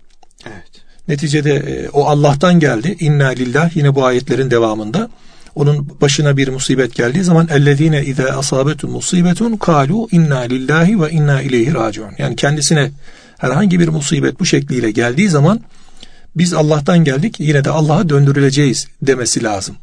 Evet. 0.46 0.70
Neticede 1.08 1.54
e, 1.54 1.88
o 1.88 2.04
Allah'tan 2.04 2.60
geldi. 2.60 2.96
İnna 3.00 3.28
lillah 3.28 3.76
yine 3.76 3.94
bu 3.94 4.04
ayetlerin 4.04 4.50
devamında 4.50 5.10
onun 5.54 6.00
başına 6.00 6.36
bir 6.36 6.48
musibet 6.48 6.94
geldiği 6.94 7.24
zaman 7.24 7.48
ellezine 7.48 8.04
iza 8.04 8.24
asabetu 8.24 8.88
musibetun 8.88 9.56
kalu 9.56 10.08
inna 10.12 10.38
lillahi 10.38 11.00
ve 11.00 11.10
inna 11.10 11.42
ileyhi 11.42 11.74
raciun. 11.74 12.10
Yani 12.18 12.36
kendisine 12.36 12.90
herhangi 13.38 13.80
bir 13.80 13.88
musibet 13.88 14.40
bu 14.40 14.46
şekliyle 14.46 14.90
geldiği 14.90 15.28
zaman 15.28 15.60
biz 16.36 16.54
Allah'tan 16.54 17.04
geldik 17.04 17.40
yine 17.40 17.64
de 17.64 17.70
Allah'a 17.70 18.08
döndürüleceğiz 18.08 18.88
demesi 19.02 19.42
lazım. 19.44 19.76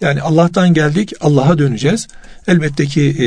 Yani 0.00 0.22
Allah'tan 0.22 0.74
geldik 0.74 1.12
Allah'a 1.20 1.58
döneceğiz. 1.58 2.08
Elbette 2.48 2.86
ki 2.86 3.02
e, 3.18 3.26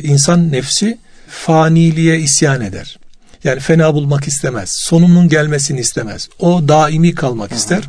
insan 0.00 0.52
nefsi 0.52 0.98
faniliğe 1.28 2.20
isyan 2.20 2.60
eder. 2.60 2.98
Yani 3.44 3.60
fena 3.60 3.94
bulmak 3.94 4.28
istemez. 4.28 4.70
Sonunun 4.70 5.28
gelmesini 5.28 5.80
istemez. 5.80 6.28
O 6.38 6.68
daimi 6.68 7.14
kalmak 7.14 7.52
ister. 7.52 7.82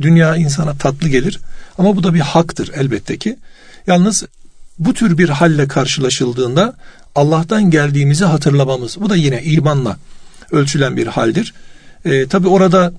Dünya 0.00 0.36
insana 0.36 0.74
tatlı 0.74 1.08
gelir. 1.08 1.40
Ama 1.78 1.96
bu 1.96 2.02
da 2.02 2.14
bir 2.14 2.20
haktır 2.20 2.70
elbette 2.74 3.18
ki. 3.18 3.36
Yalnız 3.86 4.24
bu 4.78 4.94
tür 4.94 5.18
bir 5.18 5.28
halle 5.28 5.68
karşılaşıldığında 5.68 6.74
Allah'tan 7.14 7.70
geldiğimizi 7.70 8.24
hatırlamamız. 8.24 9.00
Bu 9.00 9.10
da 9.10 9.16
yine 9.16 9.42
imanla 9.42 9.96
ölçülen 10.52 10.96
bir 10.96 11.06
haldir. 11.06 11.54
E, 12.04 12.26
Tabi 12.26 12.48
orada 12.48 12.92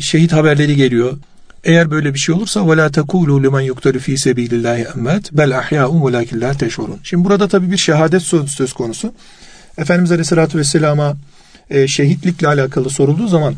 şehit 0.00 0.32
haberleri 0.32 0.76
geliyor. 0.76 1.18
Eğer 1.63 1.91
böyle 1.91 2.13
bir 2.13 2.19
şey 2.19 2.35
olursa 2.35 2.59
وَلَا 2.59 2.91
تَكُولُوا 2.91 3.45
لِمَنْ 3.45 3.71
يُقْتَلُ 3.71 3.99
ف۪ي 3.99 4.17
سَب۪يلِ 4.17 4.49
اللّٰهِ 4.49 4.85
اَمَّتْ 4.85 5.31
بَلْ 5.31 5.61
اَحْيَاءٌ 5.61 5.87
وَلَاكِنْ 5.87 6.39
لَا 6.39 6.53
تَشْعُرُونَ 6.53 6.97
Şimdi 7.03 7.25
burada 7.25 7.47
tabi 7.47 7.71
bir 7.71 7.77
şehadet 7.77 8.21
söz, 8.21 8.51
söz 8.51 8.73
konusu. 8.73 9.13
Efendimiz 9.77 10.11
Aleyhisselatü 10.11 10.57
Vesselam'a 10.57 11.15
e, 11.69 11.87
şehitlikle 11.87 12.47
alakalı 12.47 12.89
sorulduğu 12.89 13.27
zaman 13.27 13.55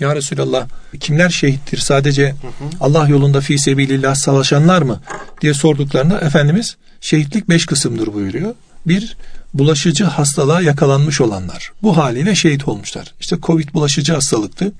ya 0.00 0.16
Resulallah 0.16 0.66
kimler 1.00 1.28
şehittir 1.28 1.78
sadece 1.78 2.30
hı 2.30 2.46
hı. 2.46 2.70
Allah 2.80 3.08
yolunda 3.08 3.40
fi 3.40 3.58
sebilillah 3.58 4.14
savaşanlar 4.14 4.82
mı 4.82 5.00
diye 5.40 5.54
sorduklarında 5.54 6.20
Efendimiz 6.20 6.76
şehitlik 7.00 7.48
beş 7.48 7.66
kısımdır 7.66 8.14
buyuruyor. 8.14 8.54
Bir 8.86 9.16
bulaşıcı 9.54 10.04
hastalığa 10.04 10.60
yakalanmış 10.60 11.20
olanlar 11.20 11.72
bu 11.82 11.96
haliyle 11.96 12.34
şehit 12.34 12.68
olmuşlar. 12.68 13.14
İşte 13.20 13.36
Covid 13.42 13.74
bulaşıcı 13.74 14.12
hastalıktı. 14.12 14.72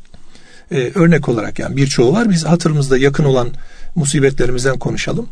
Ee, 0.72 0.92
örnek 0.96 1.30
olarak 1.30 1.60
yani 1.60 1.78
birçoğu 1.78 2.14
var. 2.14 2.30
Biz 2.30 2.46
hatırımızda 2.46 2.98
yakın 2.98 3.24
olan 3.24 3.50
musibetlerimizden 3.96 4.80
konuşalım. 4.80 5.28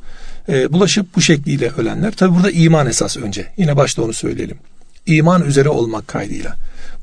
Ee, 0.49 0.73
bulaşıp 0.73 1.15
bu 1.15 1.21
şekliyle 1.21 1.69
ölenler. 1.69 2.11
Tabi 2.11 2.35
burada 2.35 2.51
iman 2.51 2.87
esas 2.87 3.17
önce. 3.17 3.47
Yine 3.57 3.77
başta 3.77 4.01
onu 4.01 4.13
söyleyelim. 4.13 4.57
İman 5.05 5.45
üzere 5.45 5.69
olmak 5.69 6.07
kaydıyla 6.07 6.55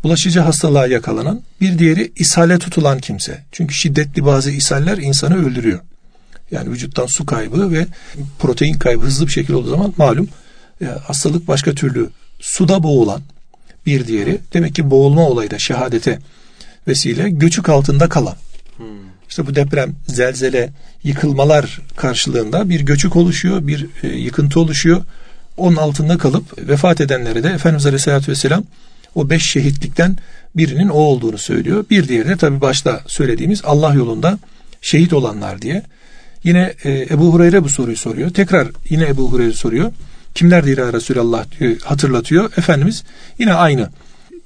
bulaşıcı 0.06 0.40
hastalığa 0.40 0.86
yakalanan, 0.86 1.42
bir 1.60 1.78
diğeri 1.78 2.12
ishale 2.16 2.58
tutulan 2.58 2.98
kimse. 2.98 3.44
Çünkü 3.52 3.74
şiddetli 3.74 4.24
bazı 4.24 4.50
ishaller 4.50 4.98
insanı 4.98 5.46
öldürüyor. 5.46 5.80
Yani 6.50 6.70
vücuttan 6.70 7.06
su 7.06 7.26
kaybı 7.26 7.72
ve 7.72 7.86
protein 8.38 8.74
kaybı 8.74 9.02
hızlı 9.02 9.26
bir 9.26 9.32
şekilde 9.32 9.56
olduğu 9.56 9.70
zaman 9.70 9.94
malum 9.96 10.28
e, 10.80 10.84
hastalık 10.84 11.48
başka 11.48 11.74
türlü 11.74 12.10
suda 12.40 12.82
boğulan 12.82 13.22
bir 13.86 14.06
diğeri 14.06 14.38
demek 14.52 14.74
ki 14.74 14.90
boğulma 14.90 15.28
olayı 15.28 15.50
da 15.50 15.58
şehadete 15.58 16.18
vesile 16.88 17.30
göçük 17.30 17.68
altında 17.68 18.08
kalan. 18.08 18.36
Hmm. 18.76 18.86
İşte 19.28 19.46
bu 19.46 19.54
deprem, 19.54 19.94
zelzele, 20.06 20.70
yıkılmalar 21.04 21.80
karşılığında 21.96 22.68
bir 22.68 22.80
göçük 22.80 23.16
oluşuyor, 23.16 23.66
bir 23.66 23.86
e, 24.02 24.08
yıkıntı 24.08 24.60
oluşuyor. 24.60 25.04
Onun 25.56 25.76
altında 25.76 26.18
kalıp 26.18 26.68
vefat 26.68 27.00
edenlere 27.00 27.42
de 27.42 27.48
Efendimiz 27.48 27.86
Aleyhisselatü 27.86 28.30
Vesselam 28.30 28.64
o 29.14 29.30
beş 29.30 29.42
şehitlikten 29.42 30.16
birinin 30.56 30.88
o 30.88 30.98
olduğunu 30.98 31.38
söylüyor. 31.38 31.84
Bir 31.90 32.08
diğeri 32.08 32.28
de 32.28 32.36
tabi 32.36 32.60
başta 32.60 33.00
söylediğimiz 33.06 33.62
Allah 33.64 33.94
yolunda 33.94 34.38
şehit 34.80 35.12
olanlar 35.12 35.62
diye. 35.62 35.82
Yine 36.44 36.74
e, 36.84 37.06
Ebu 37.10 37.32
Hureyre 37.32 37.64
bu 37.64 37.68
soruyu 37.68 37.96
soruyor. 37.96 38.30
Tekrar 38.30 38.68
yine 38.88 39.04
Ebu 39.04 39.32
Hureyre 39.32 39.52
soruyor. 39.52 39.92
Kimlerdir 40.34 40.78
ya 40.78 40.92
Resulallah 40.92 41.44
diyor, 41.60 41.76
hatırlatıyor. 41.84 42.52
Efendimiz 42.56 43.04
yine 43.38 43.52
aynı 43.52 43.90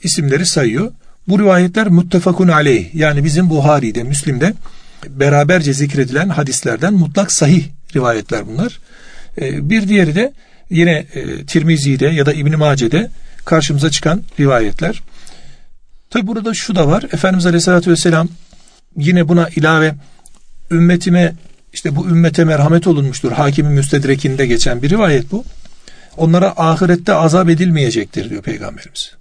isimleri 0.03 0.47
sayıyor. 0.47 0.93
Bu 1.31 1.39
rivayetler 1.39 1.89
muttefakun 1.89 2.49
aleyh 2.49 2.95
yani 2.95 3.25
bizim 3.25 3.51
Buhari'de, 3.51 4.03
Müslim'de 4.03 4.55
beraberce 5.09 5.73
zikredilen 5.73 6.29
hadislerden 6.29 6.95
mutlak 6.95 7.33
sahih 7.33 7.65
rivayetler 7.97 8.47
bunlar. 8.47 8.79
E, 9.41 9.71
bir 9.71 9.89
diğeri 9.89 10.15
de 10.15 10.33
yine 10.71 11.07
e, 11.15 11.47
Tirmizi'de 11.47 12.07
ya 12.07 12.27
da 12.27 12.33
İbn 12.33 12.57
Mace'de 12.57 13.11
karşımıza 13.45 13.91
çıkan 13.91 14.23
rivayetler. 14.41 15.03
Tabi 16.11 16.27
burada 16.27 16.55
şu 16.55 16.75
da 16.75 16.89
var. 16.89 17.03
Efendimiz 17.13 17.47
Aleyhisselatü 17.47 17.91
Vesselam 17.91 18.29
yine 18.97 19.29
buna 19.29 19.49
ilave 19.49 19.95
ümmetime 20.71 21.35
işte 21.73 21.97
bu 21.97 22.09
ümmete 22.09 22.45
merhamet 22.45 22.87
olunmuştur. 22.87 23.33
Hakimin 23.33 23.73
müstedrekinde 23.73 24.47
geçen 24.47 24.83
bir 24.83 24.91
rivayet 24.91 25.33
bu. 25.33 25.45
Onlara 26.17 26.53
ahirette 26.57 27.15
azap 27.15 27.49
edilmeyecektir 27.49 28.31
diyor 28.31 28.43
Peygamberimiz. 28.43 29.20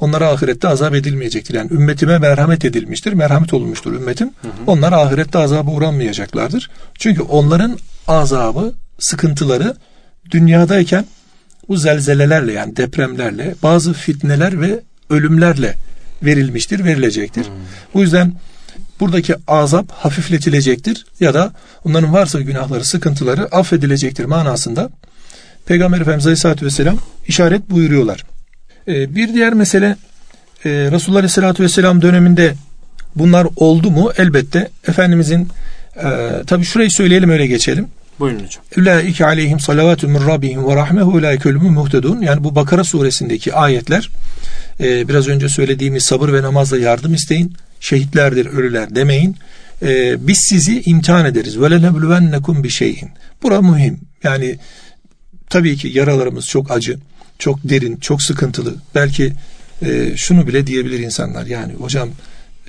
Onlara 0.00 0.28
ahirette 0.28 0.68
azap 0.68 0.94
edilmeyecektir. 0.94 1.54
Yani 1.54 1.72
ümmetime 1.72 2.18
merhamet 2.18 2.64
edilmiştir. 2.64 3.12
Merhamet 3.12 3.54
olunmuştur 3.54 3.92
ümmetim. 3.92 4.28
Hı 4.42 4.48
hı. 4.48 4.52
Onlar 4.66 4.92
ahirette 4.92 5.38
azaba 5.38 5.70
uğranmayacaklardır. 5.70 6.70
Çünkü 6.98 7.22
onların 7.22 7.78
azabı, 8.06 8.72
sıkıntıları 8.98 9.76
dünyadayken 10.30 11.04
bu 11.68 11.76
zelzelelerle 11.76 12.52
yani 12.52 12.76
depremlerle 12.76 13.54
bazı 13.62 13.92
fitneler 13.92 14.60
ve 14.60 14.80
ölümlerle 15.10 15.74
verilmiştir, 16.22 16.84
verilecektir. 16.84 17.44
Hmm. 17.44 17.54
Bu 17.94 18.00
yüzden 18.00 18.32
buradaki 19.00 19.34
azap 19.48 19.90
hafifletilecektir 19.90 21.06
ya 21.20 21.34
da 21.34 21.52
onların 21.84 22.12
varsa 22.12 22.40
günahları, 22.40 22.84
sıkıntıları 22.84 23.44
affedilecektir 23.44 24.24
manasında 24.24 24.90
Peygamber 25.66 26.00
Efendimiz 26.00 26.26
Aleyhisselatü 26.26 26.66
Vesselam 26.66 26.98
işaret 27.28 27.70
buyuruyorlar. 27.70 28.24
Ee, 28.88 29.14
bir 29.14 29.34
diğer 29.34 29.54
mesele 29.54 29.96
e, 30.64 30.70
Resulullah 30.70 31.18
Aleyhisselatü 31.18 31.62
Vesselam 31.62 32.02
döneminde 32.02 32.54
bunlar 33.16 33.46
oldu 33.56 33.90
mu? 33.90 34.12
Elbette 34.18 34.70
Efendimizin 34.88 35.48
e, 35.96 36.08
tabi 36.46 36.64
şurayı 36.64 36.90
söyleyelim 36.90 37.30
öyle 37.30 37.46
geçelim. 37.46 37.88
Buyurun 38.20 38.44
hocam. 38.44 38.64
Ulaike 38.78 39.26
aleyhim 39.26 39.60
salavatü 39.60 40.06
min 40.06 40.26
rabbihim 40.26 40.68
ve 40.68 40.76
rahmehu 40.76 41.10
ulaike 41.10 41.52
muhtedun. 41.52 42.20
Yani 42.20 42.44
bu 42.44 42.54
Bakara 42.54 42.84
suresindeki 42.84 43.54
ayetler 43.54 44.10
e, 44.80 45.08
biraz 45.08 45.28
önce 45.28 45.48
söylediğimiz 45.48 46.02
sabır 46.02 46.32
ve 46.32 46.42
namazla 46.42 46.78
yardım 46.78 47.14
isteyin. 47.14 47.52
Şehitlerdir 47.80 48.46
ölüler 48.46 48.94
demeyin. 48.94 49.36
E, 49.82 50.16
biz 50.26 50.38
sizi 50.48 50.82
imtihan 50.82 51.26
ederiz. 51.26 51.60
Ve 51.60 51.70
lenebluvennekum 51.70 52.64
bir 52.64 52.68
şeyin. 52.68 53.08
Bura 53.42 53.60
mühim. 53.60 54.00
Yani 54.22 54.58
tabii 55.50 55.76
ki 55.76 55.90
yaralarımız 55.94 56.46
çok 56.46 56.70
acı, 56.70 56.98
çok 57.38 57.58
derin, 57.64 57.96
çok 57.96 58.22
sıkıntılı. 58.22 58.74
Belki 58.94 59.32
e, 59.82 60.16
şunu 60.16 60.46
bile 60.46 60.66
diyebilir 60.66 60.98
insanlar. 60.98 61.46
Yani 61.46 61.72
hocam 61.72 62.08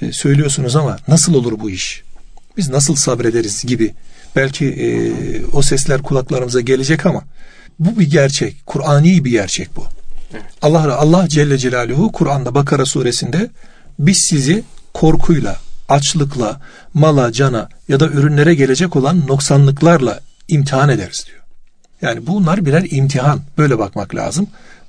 e, 0.01 0.11
söylüyorsunuz 0.11 0.75
ama 0.75 0.97
nasıl 1.07 1.33
olur 1.33 1.59
bu 1.59 1.69
iş? 1.69 2.03
Biz 2.57 2.69
nasıl 2.69 2.95
sabrederiz 2.95 3.65
gibi. 3.65 3.93
Belki 4.35 4.65
e, 4.65 4.87
o 5.45 5.61
sesler 5.61 6.01
kulaklarımıza 6.01 6.61
gelecek 6.61 7.05
ama 7.05 7.23
bu 7.79 7.99
bir 7.99 8.11
gerçek. 8.11 8.65
Kur'ani 8.65 9.25
bir 9.25 9.31
gerçek 9.31 9.75
bu. 9.75 9.83
Evet. 10.33 10.43
Allah 10.61 10.97
Allah 10.97 11.29
Celle 11.29 11.57
Celaluhu 11.57 12.11
Kur'an'da 12.11 12.55
Bakara 12.55 12.85
suresinde 12.85 13.49
biz 13.99 14.17
sizi 14.29 14.63
korkuyla, 14.93 15.57
açlıkla, 15.89 16.61
mala, 16.93 17.31
cana 17.31 17.69
ya 17.87 17.99
da 17.99 18.07
ürünlere 18.07 18.55
gelecek 18.55 18.95
olan 18.95 19.27
noksanlıklarla 19.27 20.19
imtihan 20.47 20.89
ederiz 20.89 21.25
diyor. 21.27 21.44
Yani 22.01 22.27
bunlar 22.27 22.65
birer 22.65 22.87
imtihan. 22.91 23.41
Böyle 23.57 23.79
bakmak 23.79 24.15
lazım. 24.15 24.47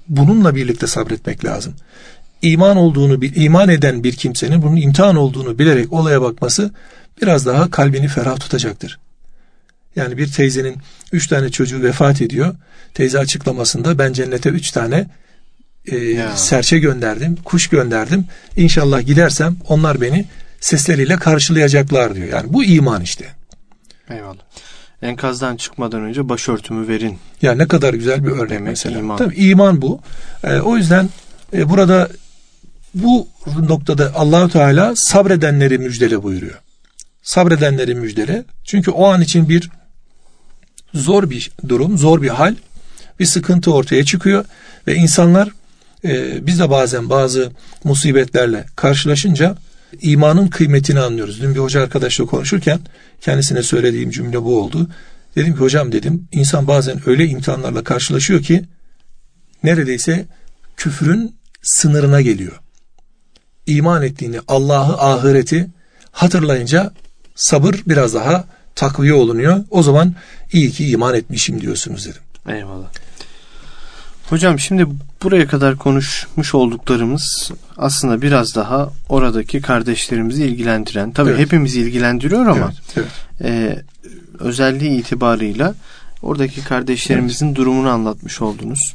Bununla 0.09 0.55
birlikte 0.55 0.87
sabretmek 0.87 1.45
lazım. 1.45 1.75
İman 2.43 2.77
olduğunu, 2.77 3.25
iman 3.25 3.69
eden 3.69 4.05
bir 4.05 4.13
kimsenin 4.13 4.63
bunun 4.63 4.77
imtihan 4.77 5.17
olduğunu 5.17 5.59
bilerek 5.59 5.93
olaya 5.93 6.23
bakması 6.23 6.71
biraz 7.23 7.47
daha 7.47 7.71
kalbini 7.71 8.09
ferah 8.09 8.37
tutacaktır. 8.37 8.99
Yani 9.97 10.17
bir 10.17 10.33
teyzenin 10.33 10.77
üç 11.13 11.27
tane 11.27 11.51
çocuğu 11.51 11.83
vefat 11.83 12.23
ediyor. 12.23 12.55
Teyze 12.95 13.19
açıklamasında 13.19 13.99
ben 13.99 14.13
cennete 14.13 14.49
üç 14.49 14.71
tane 14.71 15.07
e, 15.93 16.29
serçe 16.35 16.79
gönderdim, 16.79 17.37
kuş 17.45 17.69
gönderdim. 17.69 18.27
İnşallah 18.57 19.07
gidersem 19.07 19.57
onlar 19.69 20.01
beni 20.01 20.25
sesleriyle 20.61 21.17
karşılayacaklar 21.17 22.15
diyor. 22.15 22.29
Yani 22.29 22.53
bu 22.53 22.65
iman 22.65 23.03
işte. 23.03 23.25
Eyvallah. 24.11 24.43
Enkazdan 25.03 25.57
çıkmadan 25.57 26.03
önce 26.03 26.29
başörtümü 26.29 26.89
verin. 26.89 27.19
Ya 27.43 27.55
ne 27.55 27.69
kadar 27.69 27.95
güzel 27.95 28.25
bir 28.25 28.31
örnek 28.31 28.51
Demek 28.51 28.69
mesela. 28.69 28.99
Iman. 28.99 29.17
Tabii 29.17 29.35
iman 29.35 29.83
bu. 29.83 30.01
E, 30.45 30.61
o 30.61 30.77
yüzden 30.77 31.09
e, 31.53 31.69
burada 31.69 32.09
bu 32.95 33.29
noktada 33.69 34.13
Allahu 34.15 34.49
Teala 34.49 34.97
sabredenleri 34.97 35.79
müjdele 35.79 36.23
buyuruyor. 36.23 36.61
Sabredenleri 37.23 37.95
müjdele. 37.95 38.45
Çünkü 38.65 38.91
o 38.91 39.07
an 39.07 39.21
için 39.21 39.49
bir 39.49 39.71
zor 40.95 41.31
bir 41.31 41.51
durum, 41.69 41.99
zor 41.99 42.23
bir 42.23 42.29
hal, 42.29 42.55
bir 43.21 43.27
sıkıntı 43.27 43.73
ortaya 43.73 44.05
çıkıyor 44.05 44.45
ve 44.87 44.95
insanlar 44.95 45.49
e, 46.05 46.47
biz 46.47 46.61
de 46.61 46.71
bazen 46.71 47.11
bazı 47.11 47.53
musibetlerle 47.85 48.65
karşılaşınca 48.77 49.57
imanın 50.01 50.49
kıymetini 50.49 51.01
anlıyoruz. 51.01 51.43
Dün 51.43 51.55
bir 51.55 51.61
hoca 51.61 51.83
arkadaşla 51.83 52.27
konuşurken 52.27 52.81
kendisine 53.21 53.63
söylediğim 53.63 54.11
cümle 54.11 54.43
bu 54.43 54.61
oldu. 54.61 54.89
Dedim 55.37 55.55
ki 55.55 55.61
hocam 55.61 55.93
dedim 55.93 56.29
insan 56.33 56.67
bazen 56.67 57.09
öyle 57.09 57.27
imtihanlarla 57.27 57.85
karşılaşıyor 57.85 58.43
ki 58.43 58.65
neredeyse 59.63 60.27
küfrün 60.77 61.37
sınırına 61.63 62.21
geliyor. 62.21 62.61
İman 63.67 64.03
ettiğini, 64.03 64.41
Allah'ı, 64.49 64.97
ahireti 64.99 65.69
hatırlayınca 66.13 66.93
sabır 67.35 67.83
biraz 67.87 68.15
daha 68.15 68.45
takviye 68.75 69.15
olunuyor. 69.15 69.65
O 69.71 69.83
zaman 69.83 70.15
iyi 70.53 70.71
ki 70.71 70.89
iman 70.89 71.15
etmişim 71.15 71.61
diyorsunuz 71.61 72.07
dedim. 72.07 72.23
Eyvallah. 72.49 72.89
Hocam 74.29 74.59
şimdi 74.59 74.87
buraya 75.23 75.47
kadar 75.47 75.77
konuşmuş 75.77 76.55
olduklarımız 76.55 77.51
aslında 77.77 78.23
biraz 78.23 78.55
daha 78.55 78.91
oradaki 79.09 79.61
kardeşlerimizi 79.61 80.45
ilgilendiren, 80.45 81.13
tabii 81.13 81.31
evet. 81.31 81.41
hepimizi 81.41 81.81
ilgilendiriyor 81.81 82.47
ama 82.47 82.73
evet, 82.97 82.97
evet. 82.97 83.11
E, 83.41 83.83
özelliği 84.39 85.01
itibarıyla 85.01 85.75
oradaki 86.23 86.65
kardeşlerimizin 86.65 87.47
evet. 87.47 87.57
durumunu 87.57 87.89
anlatmış 87.89 88.43
oldunuz. 88.43 88.95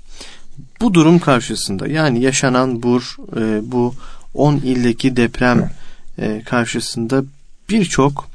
Bu 0.82 0.94
durum 0.94 1.20
karşısında 1.20 1.88
yani 1.88 2.22
yaşanan 2.22 2.84
bu 2.84 3.02
e, 3.38 3.72
bu 3.72 3.96
10 4.34 4.56
ildeki 4.56 5.16
deprem 5.16 5.72
evet. 6.18 6.42
e, 6.42 6.44
karşısında 6.44 7.24
birçok 7.70 8.30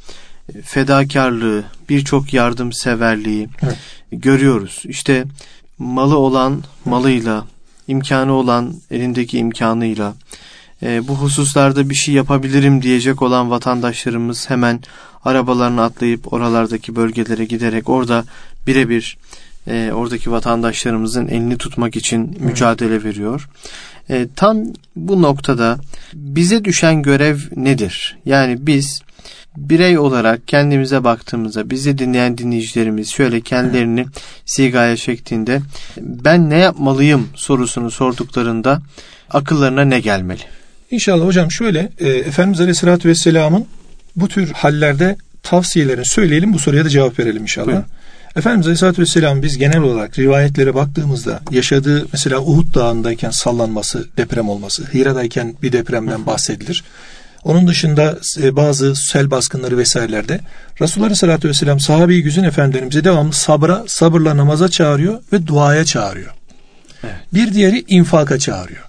fedakarlığı, 0.64 1.64
birçok 1.88 2.34
yardımseverliği 2.34 3.48
evet. 3.62 3.76
görüyoruz. 4.12 4.82
İşte 4.84 5.24
malı 5.78 6.16
olan 6.16 6.62
malıyla, 6.84 7.44
imkanı 7.88 8.32
olan 8.32 8.74
elindeki 8.90 9.38
imkanıyla, 9.38 10.14
e, 10.82 11.08
bu 11.08 11.14
hususlarda 11.14 11.90
bir 11.90 11.94
şey 11.94 12.14
yapabilirim 12.14 12.82
diyecek 12.82 13.22
olan 13.22 13.50
vatandaşlarımız 13.50 14.50
hemen 14.50 14.80
arabalarını 15.24 15.82
atlayıp 15.82 16.32
oralardaki 16.32 16.96
bölgelere 16.96 17.44
giderek 17.44 17.88
orada 17.88 18.24
birebir 18.66 19.16
e, 19.66 19.90
oradaki 19.94 20.30
vatandaşlarımızın 20.30 21.28
elini 21.28 21.58
tutmak 21.58 21.96
için 21.96 22.36
mücadele 22.40 23.04
veriyor. 23.04 23.48
E, 24.10 24.26
tam 24.36 24.58
bu 24.96 25.22
noktada 25.22 25.78
bize 26.14 26.64
düşen 26.64 27.02
görev 27.02 27.38
nedir? 27.56 28.18
Yani 28.24 28.66
biz 28.66 29.02
birey 29.56 29.98
olarak 29.98 30.48
kendimize 30.48 31.04
baktığımızda 31.04 31.70
bizi 31.70 31.98
dinleyen 31.98 32.38
dinleyicilerimiz 32.38 33.10
şöyle 33.10 33.40
kendilerini 33.40 34.06
sigaya 34.44 34.96
çektiğinde 34.96 35.60
ben 36.00 36.50
ne 36.50 36.58
yapmalıyım 36.58 37.28
sorusunu 37.34 37.90
sorduklarında 37.90 38.82
akıllarına 39.30 39.84
ne 39.84 40.00
gelmeli? 40.00 40.42
İnşallah 40.90 41.26
hocam 41.26 41.50
şöyle 41.50 41.92
e, 41.98 42.08
Efendimiz 42.08 42.60
Aleyhisselatü 42.60 43.08
Vesselam'ın 43.08 43.66
bu 44.16 44.28
tür 44.28 44.52
hallerde 44.52 45.16
tavsiyelerini 45.42 46.06
söyleyelim 46.06 46.52
bu 46.52 46.58
soruya 46.58 46.84
da 46.84 46.88
cevap 46.88 47.18
verelim 47.18 47.42
inşallah. 47.42 47.66
Buyurun. 47.66 47.84
Efendimiz 48.36 48.66
Aleyhisselatü 48.66 49.02
Vesselam 49.02 49.42
biz 49.42 49.58
genel 49.58 49.80
olarak 49.80 50.18
rivayetlere 50.18 50.74
baktığımızda 50.74 51.40
yaşadığı 51.50 52.06
mesela 52.12 52.40
Uhud 52.40 52.74
Dağı'ndayken 52.74 53.30
sallanması, 53.30 54.08
deprem 54.16 54.48
olması, 54.48 54.84
Hira'dayken 54.94 55.54
bir 55.62 55.72
depremden 55.72 56.26
bahsedilir. 56.26 56.84
Onun 57.46 57.66
dışında 57.68 58.18
e, 58.42 58.56
bazı 58.56 58.96
sel 58.96 59.30
baskınları 59.30 59.78
vesairelerde 59.78 60.40
Resulullah 60.80 61.06
Aleyhisselatü 61.06 61.48
Vesselam 61.48 61.80
sahabe-i 61.80 62.22
güzün 62.22 62.44
efendilerimize 62.44 63.04
devamlı 63.04 63.32
sabra, 63.32 63.84
sabırla 63.86 64.36
namaza 64.36 64.68
çağırıyor 64.68 65.22
ve 65.32 65.46
duaya 65.46 65.84
çağırıyor. 65.84 66.30
Evet. 67.04 67.14
Bir 67.34 67.54
diğeri 67.54 67.84
infaka 67.88 68.38
çağırıyor. 68.38 68.84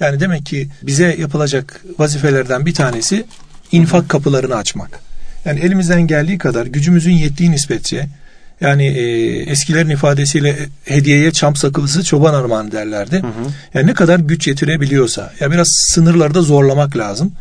Yani 0.00 0.20
demek 0.20 0.46
ki 0.46 0.68
bize 0.82 1.16
yapılacak 1.18 1.84
vazifelerden 1.98 2.66
bir 2.66 2.74
tanesi 2.74 3.24
infak 3.72 4.08
kapılarını 4.08 4.56
açmak. 4.56 5.00
Yani 5.44 5.60
elimizden 5.60 6.06
geldiği 6.06 6.38
kadar 6.38 6.66
gücümüzün 6.66 7.12
yettiği 7.12 7.50
nispetçe 7.50 8.08
yani 8.60 8.86
e, 8.86 9.02
eskilerin 9.50 9.90
ifadesiyle 9.90 10.56
hediyeye 10.84 11.32
çam 11.32 11.56
sakılısı 11.56 12.04
çoban 12.04 12.34
armağanı 12.34 12.72
derlerdi. 12.72 13.16
Hı 13.22 13.26
hı. 13.26 13.52
Yani 13.74 13.86
ne 13.86 13.94
kadar 13.94 14.18
güç 14.18 14.48
yetirebiliyorsa 14.48 15.32
ya 15.40 15.50
biraz 15.50 15.68
sınırlarda 15.68 16.42
zorlamak 16.42 16.96
lazım 16.96 17.32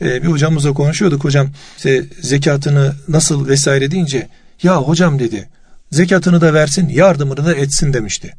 bir 0.00 0.28
hocamızla 0.28 0.72
konuşuyorduk. 0.72 1.24
Hocam 1.24 1.48
işte 1.76 2.04
zekatını 2.20 2.94
nasıl 3.08 3.48
vesaire 3.48 3.90
deyince 3.90 4.28
ya 4.62 4.76
hocam 4.76 5.18
dedi 5.18 5.48
zekatını 5.92 6.40
da 6.40 6.54
versin 6.54 6.88
yardımını 6.88 7.44
da 7.44 7.54
etsin 7.54 7.92
demişti. 7.92 8.34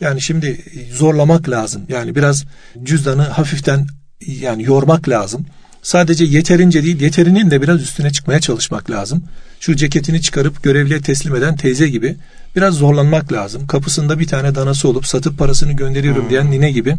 Yani 0.00 0.20
şimdi 0.20 0.60
zorlamak 0.92 1.48
lazım. 1.48 1.82
Yani 1.88 2.14
biraz 2.14 2.44
cüzdanı 2.82 3.22
hafiften 3.22 3.86
yani 4.26 4.62
yormak 4.62 5.08
lazım. 5.08 5.46
Sadece 5.82 6.24
yeterince 6.24 6.84
değil 6.84 7.00
yeterinin 7.00 7.50
de 7.50 7.62
biraz 7.62 7.82
üstüne 7.82 8.10
çıkmaya 8.10 8.40
çalışmak 8.40 8.90
lazım. 8.90 9.24
Şu 9.60 9.76
ceketini 9.76 10.22
çıkarıp 10.22 10.62
görevliye 10.62 11.00
teslim 11.00 11.36
eden 11.36 11.56
teyze 11.56 11.88
gibi 11.88 12.16
biraz 12.56 12.74
zorlanmak 12.74 13.32
lazım. 13.32 13.66
Kapısında 13.66 14.18
bir 14.18 14.26
tane 14.26 14.54
danası 14.54 14.88
olup 14.88 15.06
satıp 15.06 15.38
parasını 15.38 15.72
gönderiyorum 15.72 16.22
hmm. 16.22 16.30
diyen 16.30 16.50
nine 16.50 16.70
gibi 16.72 16.96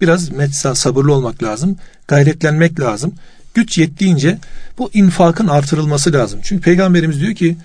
biraz 0.00 0.30
sabırlı 0.74 1.14
olmak 1.14 1.42
lazım. 1.42 1.76
Gayretlenmek 2.08 2.80
lazım 2.80 3.12
güç 3.54 3.78
yettiğince 3.78 4.38
bu 4.78 4.90
infakın 4.94 5.48
artırılması 5.48 6.12
lazım. 6.12 6.40
Çünkü 6.42 6.62
peygamberimiz 6.62 7.20
diyor 7.20 7.34
ki 7.34 7.56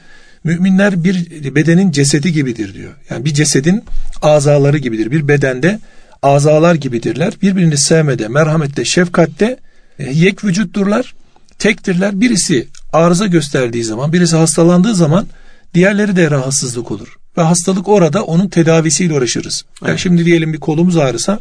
müminler 0.43 1.03
bir 1.03 1.55
bedenin 1.55 1.91
cesedi 1.91 2.33
gibidir 2.33 2.73
diyor. 2.73 2.93
Yani 3.09 3.25
bir 3.25 3.33
cesedin 3.33 3.83
azaları 4.21 4.77
gibidir. 4.77 5.11
Bir 5.11 5.27
bedende 5.27 5.79
azalar 6.21 6.75
gibidirler. 6.75 7.33
Birbirini 7.41 7.77
sevmede, 7.77 8.27
merhamette, 8.27 8.85
şefkatte 8.85 9.57
e, 9.99 10.11
yek 10.11 10.43
vücutturlar. 10.43 11.15
Tektirler. 11.59 12.21
Birisi 12.21 12.67
arıza 12.93 13.27
gösterdiği 13.27 13.83
zaman, 13.83 14.13
birisi 14.13 14.35
hastalandığı 14.35 14.95
zaman 14.95 15.27
diğerleri 15.73 16.15
de 16.15 16.31
rahatsızlık 16.31 16.91
olur. 16.91 17.17
Ve 17.37 17.41
hastalık 17.41 17.87
orada 17.87 18.23
onun 18.23 18.47
tedavisiyle 18.47 19.13
uğraşırız. 19.13 19.65
Yani 19.81 19.89
evet. 19.89 19.99
şimdi 19.99 20.25
diyelim 20.25 20.53
bir 20.53 20.59
kolumuz 20.59 20.97
ağrısa 20.97 21.39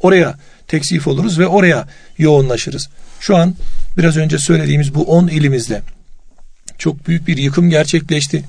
oraya 0.00 0.38
teksif 0.68 1.06
oluruz 1.06 1.38
ve 1.38 1.46
oraya 1.46 1.88
yoğunlaşırız. 2.18 2.88
Şu 3.20 3.36
an 3.36 3.54
biraz 3.98 4.16
önce 4.16 4.38
söylediğimiz 4.38 4.94
bu 4.94 5.02
10 5.02 5.28
ilimizde 5.28 5.82
çok 6.78 7.08
büyük 7.08 7.26
bir 7.26 7.36
yıkım 7.36 7.70
gerçekleşti. 7.70 8.44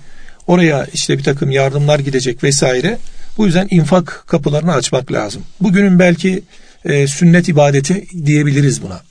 Oraya 0.47 0.87
işte 0.93 1.17
bir 1.17 1.23
takım 1.23 1.51
yardımlar 1.51 1.99
gidecek 1.99 2.43
vesaire. 2.43 2.97
Bu 3.37 3.45
yüzden 3.45 3.67
infak 3.71 4.23
kapılarını 4.27 4.73
açmak 4.73 5.11
lazım. 5.11 5.43
Bugünün 5.61 5.99
belki 5.99 6.43
e, 6.85 7.07
sünnet 7.07 7.49
ibadeti 7.49 8.25
diyebiliriz 8.25 8.81
buna. 8.81 9.01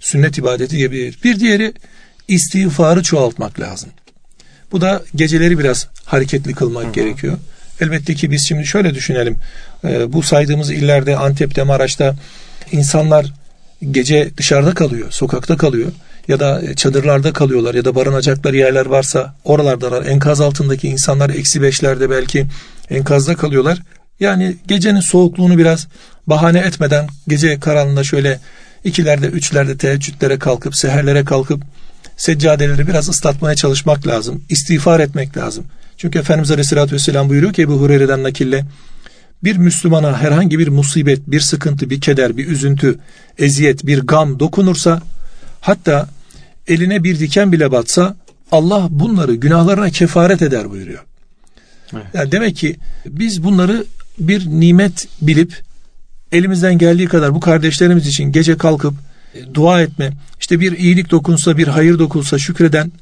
Sünnet 0.00 0.38
ibadeti 0.38 0.76
diyebiliriz. 0.76 1.24
Bir 1.24 1.40
diğeri 1.40 1.74
istiğfarı 2.28 3.02
çoğaltmak 3.02 3.60
lazım. 3.60 3.90
Bu 4.72 4.80
da 4.80 5.02
geceleri 5.14 5.58
biraz 5.58 5.88
hareketli 6.04 6.54
kılmak 6.54 6.84
Hı-hı. 6.84 6.92
gerekiyor. 6.92 7.38
Elbette 7.80 8.14
ki 8.14 8.30
biz 8.30 8.48
şimdi 8.48 8.66
şöyle 8.66 8.94
düşünelim. 8.94 9.36
E, 9.84 10.12
bu 10.12 10.22
saydığımız 10.22 10.70
illerde 10.70 11.16
Antep'te, 11.16 11.62
Maraş'ta 11.62 12.16
insanlar 12.72 13.32
gece 13.90 14.30
dışarıda 14.36 14.74
kalıyor, 14.74 15.10
sokakta 15.10 15.56
kalıyor. 15.56 15.92
ya 16.28 16.40
da 16.40 16.74
çadırlarda 16.76 17.32
kalıyorlar 17.32 17.74
ya 17.74 17.84
da 17.84 17.94
barınacakları 17.94 18.56
yerler 18.56 18.86
varsa 18.86 19.34
oralardalar. 19.44 20.06
Enkaz 20.06 20.40
altındaki 20.40 20.88
insanlar 20.88 21.30
eksi 21.30 21.62
beşlerde 21.62 22.10
belki 22.10 22.46
enkazda 22.90 23.36
kalıyorlar. 23.36 23.78
Yani 24.20 24.56
gecenin 24.66 25.00
soğukluğunu 25.00 25.58
biraz 25.58 25.88
bahane 26.26 26.58
etmeden 26.58 27.08
gece 27.28 27.60
karanlığında 27.60 28.04
şöyle 28.04 28.38
ikilerde 28.84 29.26
üçlerde 29.26 29.76
teheccüdlere 29.76 30.38
kalkıp 30.38 30.76
seherlere 30.76 31.24
kalkıp 31.24 31.62
seccadeleri 32.16 32.86
biraz 32.86 33.08
ıslatmaya 33.08 33.54
çalışmak 33.54 34.06
lazım. 34.06 34.44
İstiğfar 34.48 35.00
etmek 35.00 35.36
lazım. 35.36 35.64
Çünkü 35.96 36.18
Efendimiz 36.18 36.50
Aleyhisselatü 36.50 36.94
Vesselam 36.94 37.28
buyuruyor 37.28 37.52
ki 37.52 37.62
Ebu 37.62 37.72
Hureyre'den 37.72 38.22
nakille 38.22 38.64
bir 39.44 39.56
Müslümana 39.56 40.18
herhangi 40.18 40.58
bir 40.58 40.68
musibet, 40.68 41.20
bir 41.26 41.40
sıkıntı, 41.40 41.90
bir 41.90 42.00
keder, 42.00 42.36
bir 42.36 42.46
üzüntü, 42.46 42.98
eziyet, 43.38 43.86
bir 43.86 43.98
gam 43.98 44.40
dokunursa 44.40 45.02
hatta 45.60 46.08
eline 46.68 47.04
bir 47.04 47.18
diken 47.18 47.52
bile 47.52 47.72
batsa 47.72 48.16
Allah 48.52 48.88
bunları 48.90 49.34
günahlarına 49.34 49.90
kefaret 49.90 50.42
eder 50.42 50.70
buyuruyor. 50.70 51.04
Evet. 51.92 52.06
Yani 52.14 52.32
demek 52.32 52.56
ki 52.56 52.76
biz 53.06 53.44
bunları 53.44 53.84
bir 54.18 54.46
nimet 54.46 55.08
bilip 55.22 55.62
elimizden 56.32 56.78
geldiği 56.78 57.06
kadar 57.06 57.34
bu 57.34 57.40
kardeşlerimiz 57.40 58.06
için 58.06 58.32
gece 58.32 58.56
kalkıp 58.56 58.94
e, 59.34 59.54
dua 59.54 59.82
etme, 59.82 60.12
işte 60.40 60.60
bir 60.60 60.78
iyilik 60.78 61.10
dokunsa, 61.10 61.56
bir 61.56 61.68
hayır 61.68 61.98
dokunsa 61.98 62.38
şükreden, 62.38 62.92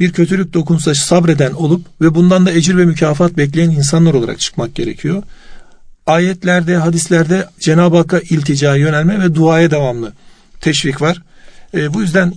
bir 0.00 0.12
kötülük 0.12 0.54
dokunsa 0.54 0.94
sabreden 0.94 1.52
olup 1.52 1.86
ve 2.00 2.14
bundan 2.14 2.46
da 2.46 2.52
ecir 2.52 2.76
ve 2.76 2.84
mükafat 2.84 3.36
bekleyen 3.36 3.70
insanlar 3.70 4.14
olarak 4.14 4.40
çıkmak 4.40 4.74
gerekiyor. 4.74 5.22
Ayetlerde, 6.10 6.76
hadislerde 6.76 7.46
Cenab-ı 7.60 7.96
Hakk'a 7.96 8.20
iltica 8.20 8.76
yönelme 8.76 9.20
ve 9.20 9.34
duaya 9.34 9.70
devamlı 9.70 10.12
teşvik 10.60 11.02
var. 11.02 11.22
E, 11.74 11.94
bu 11.94 12.00
yüzden 12.00 12.32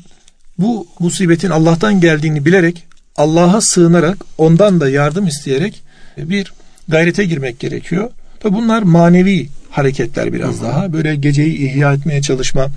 bu 0.58 0.88
musibetin 1.00 1.50
Allah'tan 1.50 2.02
geldiğini 2.02 2.46
bilerek 2.46 2.84
Allah'a 3.16 3.62
sığınarak 3.62 4.18
ondan 4.38 4.80
da 4.80 4.90
yardım 4.90 5.28
isteyerek 5.28 5.82
e, 6.18 6.30
bir 6.30 6.54
gayrete 6.88 7.26
girmek 7.26 7.60
gerekiyor. 7.60 8.10
Tabi 8.40 8.54
bunlar 8.54 8.82
manevi 8.82 9.50
hareketler 9.70 10.34
biraz 10.34 10.62
daha. 10.62 10.94
Böyle 10.94 11.16
geceyi 11.16 11.58
ihya 11.58 11.94
etmeye 11.94 12.22
çalışma, 12.22 12.68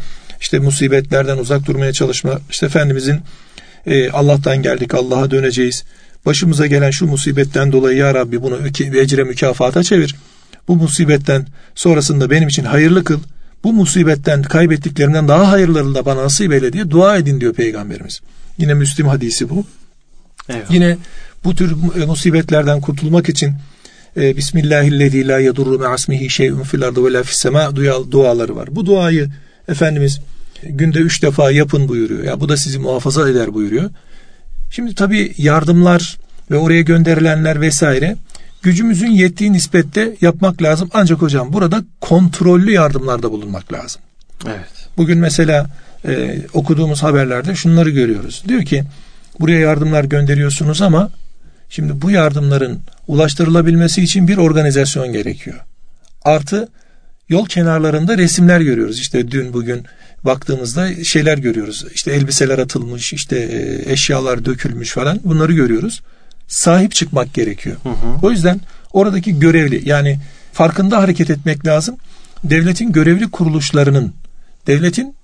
işte 0.41 0.59
musibetlerden 0.59 1.39
uzak 1.39 1.67
durmaya 1.67 1.93
çalışma. 1.93 2.41
İşte 2.51 2.67
Efendimizin 2.67 3.21
e, 3.87 4.11
Allah'tan 4.11 4.63
geldik, 4.63 4.95
Allah'a 4.95 5.31
döneceğiz. 5.31 5.85
Başımıza 6.27 6.67
gelen 6.67 6.91
şu 6.91 7.07
musibetten 7.07 7.73
dolayı 7.73 7.99
ya 7.99 8.15
Rabbi 8.15 8.43
bunu 8.43 8.59
ecre 8.97 9.25
mükafata 9.25 9.83
çevir. 9.83 10.15
Bu 10.69 10.77
musibetten 10.77 11.47
sonrasında 11.75 12.31
benim 12.31 12.49
için 12.49 12.65
hayırlı 12.65 13.05
kıl. 13.05 13.21
Bu 13.65 13.73
musibetten 13.73 14.43
kaybettiklerimden 14.43 15.29
daha 15.29 15.51
hayırlarını 15.51 15.95
da 15.95 16.05
bana 16.05 16.23
nasip 16.23 16.53
eyle 16.53 16.73
diye 16.73 16.91
dua 16.91 17.17
edin 17.17 17.41
diyor 17.41 17.55
Peygamberimiz. 17.55 18.21
Yine 18.59 18.75
Müslim 18.75 19.09
hadisi 19.09 19.51
bu. 19.51 19.65
Evet. 20.49 20.67
Yine 20.71 20.97
bu 21.45 21.55
tür 21.55 21.73
musibetlerden 22.07 22.81
kurtulmak 22.81 23.29
için 23.29 23.55
e, 24.17 24.37
Bismillahillezî 24.37 25.29
la 25.29 25.39
yedurru 25.39 25.79
me'asmihi 25.79 26.31
şey'un 26.31 26.63
fil 26.63 26.83
ardı 26.83 27.05
ve 27.05 27.13
la 27.13 27.23
fis 27.23 27.39
sema 27.39 27.77
duaları 28.11 28.57
var. 28.57 28.69
Bu 28.77 28.87
duayı 28.87 29.31
Efendimiz 29.69 30.21
günde 30.63 30.99
üç 30.99 31.23
defa 31.23 31.51
yapın 31.51 31.89
buyuruyor. 31.89 32.25
Ya 32.25 32.41
bu 32.41 32.49
da 32.49 32.57
sizi 32.57 32.79
muhafaza 32.79 33.29
eder 33.29 33.55
buyuruyor. 33.55 33.91
Şimdi 34.71 34.95
tabi 34.95 35.35
yardımlar 35.39 36.19
ve 36.51 36.57
oraya 36.57 36.83
gönderilenler 36.83 37.61
vesaire 37.61 38.17
gücümüzün 38.67 39.11
yettiği 39.11 39.53
nispette 39.53 40.17
yapmak 40.21 40.63
lazım. 40.63 40.91
Ancak 40.95 41.23
hocam 41.23 41.53
burada 41.53 41.85
kontrollü 42.01 42.73
yardımlarda 42.73 43.31
bulunmak 43.31 43.73
lazım. 43.73 44.03
Evet. 44.47 44.89
Bugün 44.97 45.19
mesela 45.19 45.67
e, 46.09 46.39
okuduğumuz 46.53 47.03
haberlerde 47.03 47.55
şunları 47.55 47.91
görüyoruz. 47.91 48.45
Diyor 48.49 48.63
ki 48.63 48.85
buraya 49.41 49.59
yardımlar 49.59 50.05
gönderiyorsunuz 50.05 50.83
ama 50.83 51.11
şimdi 51.69 52.03
bu 52.03 52.11
yardımların 52.11 52.81
ulaştırılabilmesi 53.09 54.03
için 54.03 54.29
bir 54.29 54.37
organizasyon 54.37 55.13
gerekiyor. 55.13 55.61
Artı 56.25 56.69
yol 57.29 57.47
kenarlarında 57.47 58.19
resimler 58.19 58.61
görüyoruz. 58.61 59.01
İşte 59.01 59.31
dün 59.31 59.53
bugün 59.53 59.85
baktığımızda 60.25 61.05
şeyler 61.05 61.39
görüyoruz. 61.39 61.85
İşte 61.95 62.13
elbiseler 62.13 62.59
atılmış, 62.59 63.13
işte 63.13 63.39
e, 63.39 63.93
eşyalar 63.93 64.45
dökülmüş 64.45 64.93
falan 64.93 65.21
bunları 65.25 65.53
görüyoruz. 65.53 66.03
Sahip 66.49 66.95
çıkmak 66.95 67.35
gerekiyor. 67.35 67.77
Hı 67.83 67.89
hı. 67.89 68.27
O 68.27 68.31
yüzden 68.31 68.61
oradaki 68.93 69.39
görevli 69.39 69.89
yani 69.89 70.21
farkında 70.53 70.99
hareket 70.99 71.31
etmek 71.31 71.67
lazım. 71.67 71.97
Devletin 72.45 72.93
görevli 72.93 73.31
kuruluşlarının, 73.31 74.15
devletin 74.67 75.15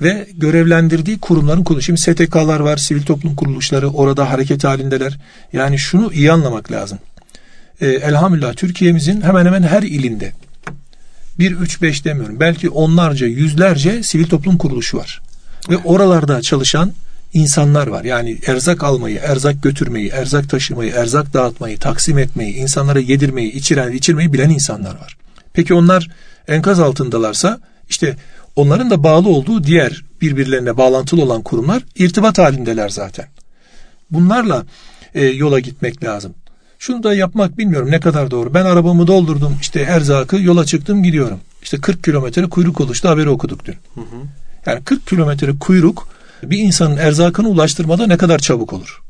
ve 0.00 0.28
görevlendirdiği 0.34 1.18
kurumların 1.18 1.64
kuruluşu. 1.64 1.96
Şimdi 1.96 2.00
STK'lar 2.00 2.60
var, 2.60 2.76
sivil 2.76 3.02
toplum 3.02 3.36
kuruluşları 3.36 3.90
orada 3.90 4.30
hareket 4.30 4.64
halindeler. 4.64 5.18
Yani 5.52 5.78
şunu 5.78 6.12
iyi 6.12 6.32
anlamak 6.32 6.72
lazım. 6.72 6.98
Ee, 7.80 7.86
elhamdülillah 7.86 8.54
Türkiye'mizin 8.54 9.20
hemen 9.20 9.46
hemen 9.46 9.62
her 9.62 9.82
ilinde 9.82 10.32
bir, 11.38 11.52
üç, 11.52 11.82
beş 11.82 12.04
demiyorum. 12.04 12.40
Belki 12.40 12.70
onlarca, 12.70 13.26
yüzlerce 13.26 14.02
sivil 14.02 14.26
toplum 14.26 14.58
kuruluşu 14.58 14.96
var. 14.96 15.20
Ve 15.70 15.76
oralarda 15.76 16.42
çalışan 16.42 16.92
insanlar 17.32 17.86
var. 17.86 18.04
Yani 18.04 18.38
erzak 18.46 18.84
almayı, 18.84 19.18
erzak 19.18 19.62
götürmeyi, 19.62 20.08
erzak 20.08 20.50
taşımayı, 20.50 20.92
erzak 20.92 21.34
dağıtmayı, 21.34 21.78
taksim 21.78 22.18
etmeyi, 22.18 22.54
insanlara 22.54 23.00
yedirmeyi, 23.00 23.52
içiren, 23.52 23.92
içirmeyi 23.92 24.32
bilen 24.32 24.50
insanlar 24.50 24.94
var. 24.94 25.16
Peki 25.52 25.74
onlar 25.74 26.08
enkaz 26.48 26.80
altındalarsa 26.80 27.60
işte 27.88 28.16
onların 28.56 28.90
da 28.90 29.02
bağlı 29.02 29.28
olduğu 29.28 29.64
diğer 29.64 30.04
birbirlerine 30.20 30.76
bağlantılı 30.76 31.22
olan 31.22 31.42
kurumlar 31.42 31.82
irtibat 31.96 32.38
halindeler 32.38 32.88
zaten. 32.88 33.26
Bunlarla 34.10 34.64
e, 35.14 35.24
yola 35.24 35.60
gitmek 35.60 36.04
lazım. 36.04 36.34
Şunu 36.78 37.02
da 37.02 37.14
yapmak 37.14 37.58
bilmiyorum 37.58 37.90
ne 37.90 38.00
kadar 38.00 38.30
doğru. 38.30 38.54
Ben 38.54 38.64
arabamı 38.64 39.06
doldurdum 39.06 39.56
işte 39.60 39.80
erzakı 39.80 40.36
yola 40.36 40.64
çıktım 40.64 41.02
gidiyorum. 41.02 41.40
İşte 41.62 41.80
40 41.80 42.04
kilometre 42.04 42.46
kuyruk 42.46 42.80
oluştu 42.80 43.08
haberi 43.08 43.28
okuduk 43.28 43.64
dün. 43.64 43.76
Hı 43.94 44.00
hı. 44.00 44.16
Yani 44.66 44.84
40 44.84 45.06
kilometre 45.06 45.58
kuyruk 45.60 46.08
bir 46.42 46.58
insanın 46.58 46.96
erzakını 46.96 47.48
ulaştırmada 47.48 48.06
ne 48.06 48.16
kadar 48.16 48.38
çabuk 48.38 48.72
olur. 48.72 49.02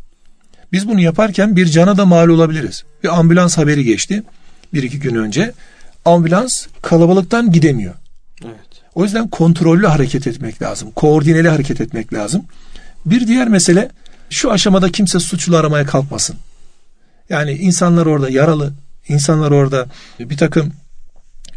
Biz 0.73 0.89
bunu 0.89 1.01
yaparken 1.01 1.57
bir 1.57 1.67
cana 1.67 1.97
da 1.97 2.07
mal 2.07 2.29
olabiliriz. 2.29 2.85
Bir 3.05 3.19
ambulans 3.19 3.59
haberi 3.59 3.85
geçti 3.85 4.23
bir 4.75 4.83
iki 4.83 4.99
gün 4.99 5.15
önce. 5.15 5.53
Ambulans 6.05 6.67
kalabalıktan 6.83 7.53
gidemiyor. 7.53 7.95
Evet. 8.45 8.83
O 8.95 9.05
yüzden 9.05 9.29
kontrollü 9.29 9.87
hareket 9.87 10.27
etmek 10.27 10.63
lazım. 10.63 10.91
Koordineli 10.91 11.49
hareket 11.49 11.81
etmek 11.81 12.13
lazım. 12.13 12.45
Bir 13.07 13.27
diğer 13.27 13.49
mesele 13.49 13.91
şu 14.31 14.53
aşamada 14.53 14.93
kimse 14.93 15.19
suçlu 15.19 15.57
aramaya 15.57 15.87
kalkmasın. 15.87 16.37
Yani 17.29 17.53
insanlar 17.53 18.07
orada 18.07 18.31
yaralı, 18.31 18.73
insanlar 19.09 19.51
orada 19.51 19.87
bir 20.21 20.37
takım 20.37 20.73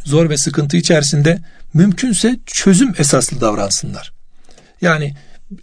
zor 0.03 0.29
ve 0.29 0.37
sıkıntı 0.37 0.77
içerisinde 0.77 1.39
mümkünse 1.73 2.39
çözüm 2.45 2.93
esaslı 2.97 3.41
davransınlar. 3.41 4.13
Yani 4.81 5.15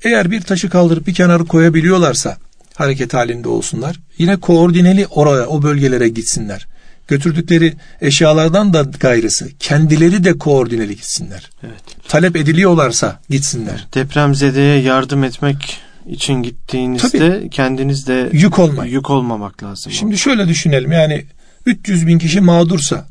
eğer 0.04 0.30
bir 0.30 0.40
taşı 0.40 0.70
kaldırıp 0.70 1.06
bir 1.06 1.14
kenarı 1.14 1.44
koyabiliyorlarsa 1.44 2.36
hareket 2.74 3.14
halinde 3.14 3.48
olsunlar. 3.48 4.00
Yine 4.18 4.36
koordineli 4.36 5.06
oraya 5.06 5.46
o 5.46 5.62
bölgelere 5.62 6.08
gitsinler. 6.08 6.66
Götürdükleri 7.08 7.74
eşyalardan 8.00 8.74
da 8.74 8.82
gayrısı 8.82 9.48
kendileri 9.58 10.24
de 10.24 10.38
koordineli 10.38 10.96
gitsinler. 10.96 11.50
Evet. 11.62 11.82
Talep 12.08 12.36
ediliyorlarsa 12.36 13.20
gitsinler. 13.30 13.88
Depremzedeye 13.94 14.82
yardım 14.82 15.24
etmek 15.24 15.80
için 16.06 16.34
gittiğinizde 16.34 17.18
Tabii, 17.18 17.50
kendiniz 17.50 18.06
de 18.06 18.30
yük 18.32 18.58
olmayın. 18.58 18.92
Yük 18.92 19.10
olmamak 19.10 19.62
lazım. 19.62 19.92
Şimdi 19.92 20.18
şöyle 20.18 20.48
düşünelim 20.48 20.92
yani 20.92 21.24
300 21.66 22.06
bin 22.06 22.18
kişi 22.18 22.40
mağdursa 22.40 23.08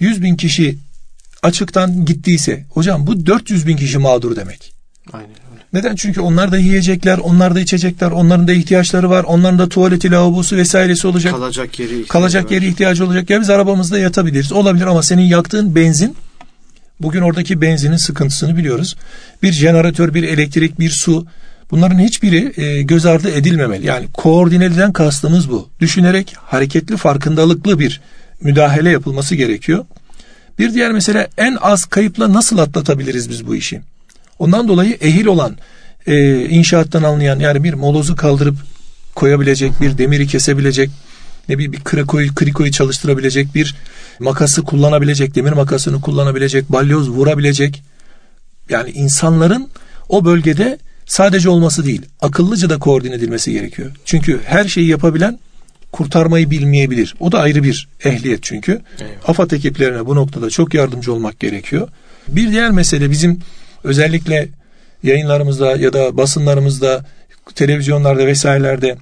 100 0.00 0.22
bin 0.22 0.36
kişi 0.36 0.78
açıktan 1.42 2.04
gittiyse 2.04 2.64
hocam 2.70 3.06
bu 3.06 3.26
400 3.26 3.66
bin 3.66 3.76
kişi 3.76 3.98
mağdur 3.98 4.36
demek. 4.36 4.72
Aynen. 5.12 5.30
Neden? 5.72 5.96
Çünkü 5.96 6.20
onlar 6.20 6.52
da 6.52 6.58
yiyecekler, 6.58 7.18
onlar 7.18 7.54
da 7.54 7.60
içecekler, 7.60 8.10
onların 8.10 8.48
da 8.48 8.52
ihtiyaçları 8.52 9.10
var. 9.10 9.24
Onların 9.24 9.58
da 9.58 9.68
tuvaleti, 9.68 10.10
lavabosu 10.10 10.56
vesairesi 10.56 11.06
olacak. 11.06 11.32
Kalacak 11.32 11.78
yeri 11.78 11.90
ihtiyacı 11.90 12.08
Kalacak 12.08 12.50
yeri 12.50 12.66
ihtiyacı 12.68 13.06
olacak. 13.06 13.30
Ya 13.30 13.40
biz 13.40 13.50
arabamızda 13.50 13.98
yatabiliriz. 13.98 14.52
Olabilir 14.52 14.86
ama 14.86 15.02
senin 15.02 15.22
yaktığın 15.22 15.74
benzin 15.74 16.16
bugün 17.00 17.20
oradaki 17.20 17.60
benzinin 17.60 17.96
sıkıntısını 17.96 18.56
biliyoruz. 18.56 18.96
Bir 19.42 19.52
jeneratör, 19.52 20.14
bir 20.14 20.22
elektrik, 20.22 20.80
bir 20.80 20.90
su 20.90 21.26
Bunların 21.72 21.98
hiçbiri 21.98 22.62
e, 22.62 22.82
göz 22.82 23.06
ardı 23.06 23.30
edilmemeli. 23.30 23.86
Yani 23.86 24.06
koordineliden 24.14 24.92
kastımız 24.92 25.50
bu. 25.50 25.68
Düşünerek 25.80 26.34
hareketli, 26.38 26.96
farkındalıklı 26.96 27.78
bir 27.78 28.00
müdahale 28.40 28.90
yapılması 28.90 29.34
gerekiyor. 29.34 29.84
Bir 30.58 30.74
diğer 30.74 30.92
mesele 30.92 31.28
en 31.38 31.58
az 31.60 31.84
kayıpla 31.84 32.32
nasıl 32.32 32.58
atlatabiliriz 32.58 33.30
biz 33.30 33.46
bu 33.46 33.54
işi? 33.54 33.80
Ondan 34.42 34.68
dolayı 34.68 34.98
ehil 35.00 35.26
olan, 35.26 35.56
e, 36.06 36.44
inşaattan 36.48 37.02
anlayan 37.02 37.38
yani 37.38 37.64
bir 37.64 37.74
molozu 37.74 38.16
kaldırıp 38.16 38.56
koyabilecek, 39.14 39.80
bir 39.80 39.98
demiri 39.98 40.26
kesebilecek, 40.26 40.90
ne 41.48 41.58
bir, 41.58 41.72
bir 41.72 41.80
krikoyu, 41.80 42.34
krikoyu 42.34 42.70
çalıştırabilecek, 42.70 43.54
bir 43.54 43.74
makası 44.18 44.62
kullanabilecek, 44.62 45.34
demir 45.34 45.52
makasını 45.52 46.00
kullanabilecek, 46.00 46.72
balyoz 46.72 47.10
vurabilecek. 47.10 47.82
Yani 48.68 48.90
insanların 48.90 49.68
o 50.08 50.24
bölgede 50.24 50.78
sadece 51.06 51.48
olması 51.48 51.86
değil, 51.86 52.02
akıllıca 52.20 52.70
da 52.70 52.78
koordine 52.78 53.14
edilmesi 53.14 53.52
gerekiyor. 53.52 53.90
Çünkü 54.04 54.40
her 54.44 54.64
şeyi 54.64 54.88
yapabilen 54.88 55.38
kurtarmayı 55.92 56.50
bilmeyebilir. 56.50 57.14
O 57.20 57.32
da 57.32 57.40
ayrı 57.40 57.62
bir 57.62 57.88
ehliyet 58.04 58.42
çünkü. 58.42 58.72
Eyvallah. 58.72 59.28
AFAD 59.28 59.50
ekiplerine 59.50 60.06
bu 60.06 60.16
noktada 60.16 60.50
çok 60.50 60.74
yardımcı 60.74 61.12
olmak 61.12 61.40
gerekiyor. 61.40 61.88
Bir 62.28 62.50
diğer 62.50 62.70
mesele 62.70 63.10
bizim 63.10 63.40
özellikle 63.84 64.48
yayınlarımızda 65.02 65.76
ya 65.76 65.92
da 65.92 66.16
basınlarımızda, 66.16 67.04
televizyonlarda 67.54 68.26
vesairelerde 68.26 68.96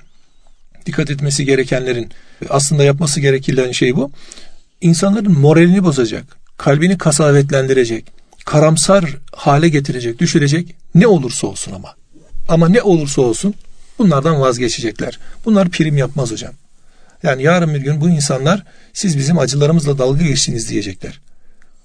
dikkat 0.87 1.11
etmesi 1.11 1.45
gerekenlerin 1.45 2.11
aslında 2.49 2.85
yapması 2.85 3.21
gereken 3.21 3.73
şey 3.73 3.97
bu. 3.97 4.11
İnsanların 4.81 5.38
moralini 5.38 5.85
bozacak, 5.85 6.25
kalbini 6.57 6.99
kasavetlendirecek, 6.99 8.05
karamsar 8.45 9.16
hale 9.33 9.69
getirecek, 9.69 10.19
düşürecek 10.19 10.75
ne 10.95 11.07
olursa 11.07 11.47
olsun 11.47 11.73
ama. 11.73 11.95
Ama 12.49 12.69
ne 12.69 12.83
olursa 12.83 13.23
olsun 13.23 13.55
bunlardan 13.99 14.40
vazgeçecekler. 14.40 15.19
Bunlar 15.45 15.69
prim 15.69 15.97
yapmaz 15.97 16.31
hocam. 16.31 16.53
Yani 17.23 17.43
yarın 17.43 17.75
bir 17.75 17.81
gün 17.81 18.01
bu 18.01 18.09
insanlar 18.09 18.64
siz 18.93 19.19
bizim 19.19 19.38
acılarımızla 19.38 19.99
dalga 19.99 20.23
geçtiniz 20.25 20.69
diyecekler. 20.69 21.21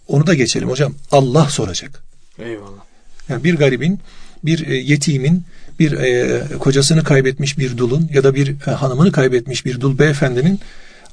Onu 0.08 0.28
da 0.28 0.34
geçelim 0.34 0.70
hocam. 0.70 0.96
Allah 1.12 1.50
soracak. 1.50 2.04
Eyvallah. 2.40 2.85
Yani 3.30 3.44
bir 3.44 3.56
garibin, 3.56 4.00
bir 4.46 4.68
e, 4.68 4.76
yetimin, 4.76 5.44
bir 5.80 5.92
e, 5.92 6.42
kocasını 6.60 7.04
kaybetmiş 7.04 7.58
bir 7.58 7.78
dulun 7.78 8.10
ya 8.14 8.24
da 8.24 8.36
bir 8.36 8.56
e, 8.68 8.72
hanımını 8.72 9.12
kaybetmiş 9.12 9.66
bir 9.66 9.82
dul 9.82 10.00
beyefendinin 10.00 10.60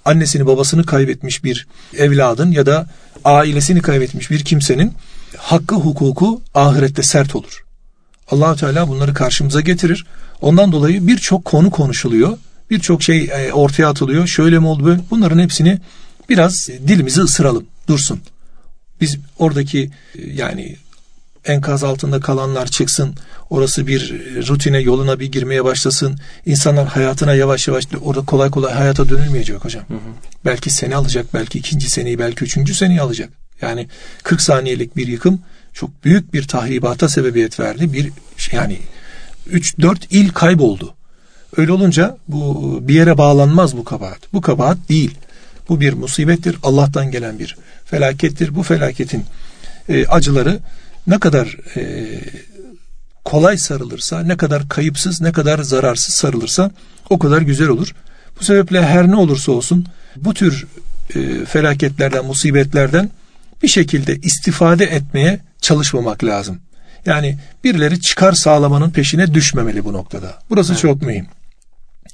annesini 0.05 0.47
babasını 0.47 0.87
kaybetmiş 0.87 1.45
bir 1.45 1.67
evladın 1.99 2.51
ya 2.51 2.67
da 2.67 2.87
ailesini 3.25 3.83
kaybetmiş 3.83 4.31
bir 4.31 4.45
kimsenin 4.45 4.93
hakkı 5.37 5.75
hukuku 5.75 6.43
ahirette 6.55 7.03
sert 7.03 7.37
olur. 7.37 7.65
Allahü 8.31 8.57
Teala 8.59 8.89
bunları 8.89 9.15
karşımıza 9.15 9.61
getirir. 9.61 10.07
Ondan 10.41 10.73
dolayı 10.73 11.07
birçok 11.07 11.45
konu 11.45 11.71
konuşuluyor. 11.71 12.39
Birçok 12.71 13.03
şey 13.03 13.31
ortaya 13.53 13.87
atılıyor. 13.87 14.27
Şöyle 14.27 14.59
mi 14.59 14.67
oldu 14.67 14.85
böyle? 14.85 15.01
Bunların 15.11 15.39
hepsini 15.39 15.79
biraz 16.29 16.69
dilimizi 16.69 17.21
ısıralım. 17.21 17.67
Dursun. 17.89 18.21
Biz 19.01 19.19
oradaki 19.39 19.91
yani 20.35 20.77
enkaz 21.45 21.85
altında 21.85 22.21
kalanlar 22.21 22.67
çıksın. 22.67 23.15
Orası 23.51 23.87
bir 23.87 24.15
rutine 24.49 24.79
yoluna 24.79 25.21
bir 25.21 25.33
girmeye 25.33 25.65
başlasın. 25.65 26.19
İnsanlar 26.47 26.87
hayatına 26.87 27.35
yavaş 27.35 27.69
yavaş 27.69 27.85
orada 28.03 28.25
kolay 28.25 28.51
kolay 28.51 28.73
hayata 28.73 29.09
dönülmeyecek 29.09 29.65
hocam. 29.65 29.85
Hı 29.89 29.95
hı. 29.95 29.99
Belki 30.45 30.71
seni 30.71 30.97
alacak, 30.97 31.35
belki 31.35 31.59
ikinci 31.59 31.91
seneyi, 31.91 32.19
belki 32.19 32.45
üçüncü 32.45 32.75
seneyi 32.75 33.01
alacak. 33.01 33.31
Yani 33.63 33.89
40 34.23 34.41
saniyelik 34.41 34.97
bir 34.97 35.07
yıkım 35.07 35.41
çok 35.73 36.05
büyük 36.05 36.35
bir 36.35 36.49
tahribata 36.49 37.09
sebebiyet 37.09 37.61
verdi. 37.61 37.93
Bir 37.93 38.11
yani 38.53 38.79
3-4 39.51 39.97
il 40.11 40.29
kayboldu. 40.29 40.95
Öyle 41.57 41.73
olunca 41.73 42.17
bu 42.29 42.79
bir 42.89 42.95
yere 42.95 43.19
bağlanmaz 43.19 43.77
bu 43.77 43.85
kabahat. 43.85 44.33
Bu 44.33 44.41
kabahat 44.41 44.79
değil. 44.89 45.19
Bu 45.69 45.81
bir 45.81 45.93
musibettir. 45.93 46.57
Allah'tan 46.63 47.11
gelen 47.11 47.39
bir 47.39 47.57
felakettir. 47.85 48.55
Bu 48.55 48.63
felaketin 48.63 49.25
e, 49.89 50.07
acıları 50.07 50.61
ne 51.07 51.19
kadar 51.19 51.57
e, 51.77 52.07
kolay 53.25 53.59
sarılırsa, 53.59 54.23
ne 54.23 54.37
kadar 54.37 54.69
kayıpsız, 54.69 55.21
ne 55.21 55.33
kadar 55.33 55.63
zararsız 55.63 56.15
sarılırsa 56.15 56.71
o 57.11 57.19
kadar 57.19 57.43
güzel 57.43 57.69
olur. 57.69 57.95
Bu 58.41 58.45
sebeple 58.45 58.83
her 58.83 59.09
ne 59.09 59.17
olursa 59.17 59.53
olsun 59.53 59.87
bu 60.17 60.35
tür 60.35 60.67
e, 61.15 61.45
felaketlerden, 61.45 62.25
musibetlerden 62.25 63.11
bir 63.63 63.69
şekilde 63.69 64.17
istifade 64.17 64.85
etmeye 64.85 65.41
çalışmamak 65.61 66.25
lazım. 66.25 66.59
Yani 67.07 67.39
birileri 67.65 68.01
çıkar 68.01 68.33
sağlamanın 68.33 68.91
peşine 68.91 69.35
düşmemeli 69.35 69.85
bu 69.85 69.93
noktada. 69.93 70.39
Burası 70.51 70.73
evet. 70.73 70.83
çok 70.83 71.03
mühim. 71.03 71.27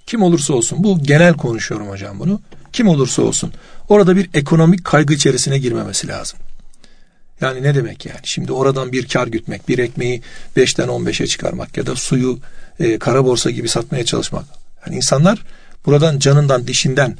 Kim 0.07 0.23
olursa 0.23 0.55
olsun 0.55 0.85
bu 0.85 1.03
genel 1.03 1.35
konuşuyorum 1.35 1.89
hocam 1.89 2.19
bunu. 2.19 2.41
Kim 2.73 2.89
olursa 2.89 3.23
olsun 3.23 3.53
orada 3.89 4.17
bir 4.17 4.31
ekonomik 4.35 4.85
kaygı 4.85 5.15
içerisine 5.15 5.59
girmemesi 5.59 6.09
lazım. 6.09 6.39
Yani 7.41 7.63
ne 7.63 7.75
demek 7.75 8.07
yani? 8.07 8.21
Şimdi 8.23 8.53
oradan 8.53 8.93
bir 8.93 9.09
kar 9.09 9.27
gütmek, 9.27 9.69
bir 9.69 9.79
ekmeği 9.79 10.23
5'ten 10.57 10.89
15'e 10.89 11.27
çıkarmak 11.27 11.77
ya 11.77 11.87
da 11.87 11.97
suyu 11.97 12.39
e, 12.81 12.99
kara 12.99 13.25
borsa 13.25 13.51
gibi 13.51 13.69
satmaya 13.69 14.05
çalışmak. 14.05 14.45
Yani 14.87 14.97
insanlar 14.97 15.45
buradan 15.87 16.19
canından, 16.19 16.67
dişinden 16.67 17.17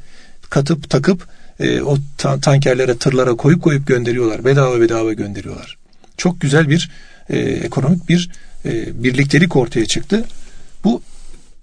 katıp 0.49 0.89
takıp 0.89 1.27
e, 1.59 1.81
o 1.81 1.97
ta- 2.17 2.39
tankerlere, 2.39 2.97
tırlara 2.97 3.35
koyup 3.35 3.63
koyup 3.63 3.87
gönderiyorlar. 3.87 4.45
Bedava 4.45 4.81
bedava 4.81 5.13
gönderiyorlar. 5.13 5.77
Çok 6.17 6.41
güzel 6.41 6.69
bir 6.69 6.91
e, 7.29 7.39
ekonomik 7.39 8.09
bir 8.09 8.29
e, 8.65 9.03
birliktelik 9.03 9.55
ortaya 9.55 9.85
çıktı. 9.85 10.25
Bu 10.83 11.01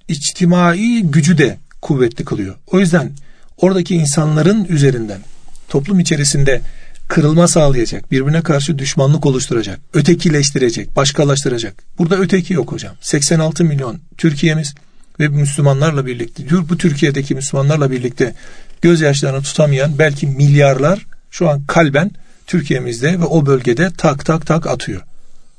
içtimai 0.09 1.03
gücü 1.03 1.39
de 1.39 1.59
kuvvetli 1.83 2.25
kılıyor. 2.25 2.55
O 2.67 2.81
yüzden 2.81 3.13
oradaki 3.57 3.95
insanların 3.95 4.65
üzerinden 4.65 5.21
toplum 5.69 6.01
içerisinde 6.01 6.63
kırılma 7.09 7.49
sağlayacak, 7.49 8.11
birbirine 8.13 8.43
karşı 8.43 8.79
düşmanlık 8.79 9.27
oluşturacak, 9.27 9.81
ötekileştirecek, 9.95 10.97
başkalaştıracak. 10.97 11.75
Burada 11.99 12.17
öteki 12.17 12.55
yok 12.55 12.73
hocam. 12.73 12.95
86 13.01 13.65
milyon 13.65 14.01
Türkiye'miz 14.19 14.75
ve 15.21 15.29
Müslümanlarla 15.29 16.07
birlikte, 16.07 16.43
bu 16.69 16.77
Türkiye'deki 16.77 17.35
Müslümanlarla 17.35 17.91
birlikte 17.91 18.35
gözyaşlarını 18.83 19.43
tutamayan 19.43 19.99
belki 19.99 20.27
milyarlar 20.27 21.07
şu 21.31 21.49
an 21.51 21.65
kalben 21.67 22.11
Türkiye'mizde 22.47 23.21
ve 23.21 23.25
o 23.25 23.47
bölgede 23.47 23.91
tak 23.99 24.25
tak 24.25 24.47
tak 24.47 24.67
atıyor. 24.67 25.03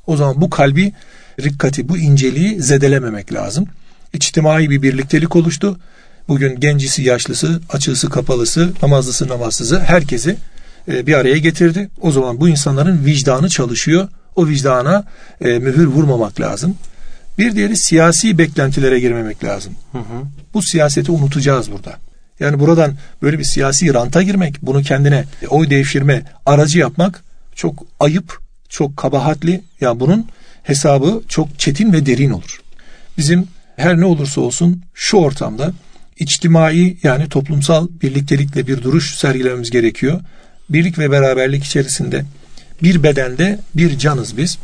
O 0.06 0.16
zaman 0.16 0.40
bu 0.40 0.50
kalbi 0.50 0.92
rikkati, 1.40 1.88
bu 1.88 1.98
inceliği 1.98 2.62
zedelememek 2.62 3.32
lazım. 3.32 3.66
İçtimai 4.12 4.70
bir 4.70 4.82
birliktelik 4.82 5.36
oluştu. 5.36 5.78
Bugün 6.28 6.60
gencisi, 6.60 7.02
yaşlısı, 7.02 7.60
açısı, 7.68 8.10
kapalısı, 8.10 8.72
namazlısı, 8.82 9.28
namazsızı 9.28 9.80
herkesi 9.80 10.36
bir 10.88 11.14
araya 11.14 11.38
getirdi. 11.38 11.90
O 12.00 12.10
zaman 12.10 12.40
bu 12.40 12.48
insanların 12.48 13.04
vicdanı 13.04 13.48
çalışıyor. 13.48 14.08
O 14.36 14.46
vicdana 14.46 15.04
e, 15.40 15.58
mühür 15.58 15.86
vurmamak 15.86 16.40
lazım. 16.40 16.74
Bir 17.38 17.54
diğeri 17.56 17.76
siyasi 17.76 18.38
beklentilere 18.38 19.00
girmemek 19.00 19.44
lazım. 19.44 19.74
Hı 19.92 19.98
hı. 19.98 20.22
Bu 20.54 20.62
siyaseti 20.62 21.12
unutacağız 21.12 21.72
burada. 21.72 21.96
Yani 22.40 22.60
buradan 22.60 22.94
böyle 23.22 23.38
bir 23.38 23.44
siyasi 23.44 23.94
ranta 23.94 24.22
girmek, 24.22 24.62
bunu 24.62 24.82
kendine 24.82 25.24
oy 25.48 25.70
devşirme 25.70 26.22
aracı 26.46 26.78
yapmak 26.78 27.24
çok 27.54 27.86
ayıp, 28.00 28.38
çok 28.68 28.96
kabahatli. 28.96 29.50
Ya 29.50 29.60
yani 29.80 30.00
bunun 30.00 30.26
hesabı 30.62 31.22
çok 31.28 31.58
çetin 31.58 31.92
ve 31.92 32.06
derin 32.06 32.30
olur. 32.30 32.60
Bizim 33.18 33.48
her 33.76 34.00
ne 34.00 34.04
olursa 34.04 34.40
olsun 34.40 34.82
şu 34.94 35.16
ortamda 35.16 35.72
içtimai 36.18 36.96
yani 37.02 37.28
toplumsal 37.28 37.88
birliktelikle 38.02 38.66
bir 38.66 38.82
duruş 38.82 39.14
sergilememiz 39.14 39.70
gerekiyor 39.70 40.20
birlik 40.70 40.98
ve 40.98 41.10
beraberlik 41.10 41.64
içerisinde 41.64 42.24
bir 42.82 43.02
bedende 43.02 43.58
bir 43.74 43.98
canız 43.98 44.36
biz 44.36 44.58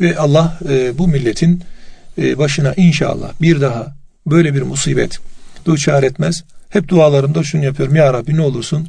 ve 0.00 0.18
Allah 0.18 0.58
e, 0.68 0.98
bu 0.98 1.08
milletin 1.08 1.62
e, 2.18 2.38
başına 2.38 2.74
inşallah 2.74 3.32
bir 3.40 3.60
daha 3.60 3.94
böyle 4.26 4.54
bir 4.54 4.62
musibet 4.62 5.18
duçar 5.64 6.02
etmez. 6.02 6.44
Hep 6.68 6.88
dualarımda 6.88 7.42
şunu 7.42 7.64
yapıyorum. 7.64 7.96
Ya 7.96 8.12
Rabbi 8.12 8.36
ne 8.36 8.40
olursun 8.40 8.88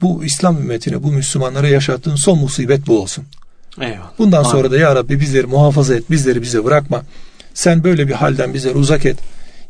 bu 0.00 0.24
İslam 0.24 0.58
ümmetine, 0.58 1.02
bu 1.02 1.12
Müslümanlara 1.12 1.68
yaşattığın 1.68 2.14
son 2.14 2.38
musibet 2.38 2.86
bu 2.86 3.00
olsun. 3.00 3.24
Eyvallah. 3.80 4.10
Bundan 4.18 4.38
Amin. 4.38 4.50
sonra 4.50 4.70
da 4.70 4.78
Ya 4.78 4.94
Rabbi 4.94 5.20
bizleri 5.20 5.46
muhafaza 5.46 5.94
et, 5.94 6.10
bizleri 6.10 6.42
bize 6.42 6.64
bırakma. 6.64 7.02
Sen 7.54 7.84
böyle 7.84 8.08
bir 8.08 8.12
halden 8.12 8.54
bizleri 8.54 8.74
uzak 8.74 9.06
et. 9.06 9.18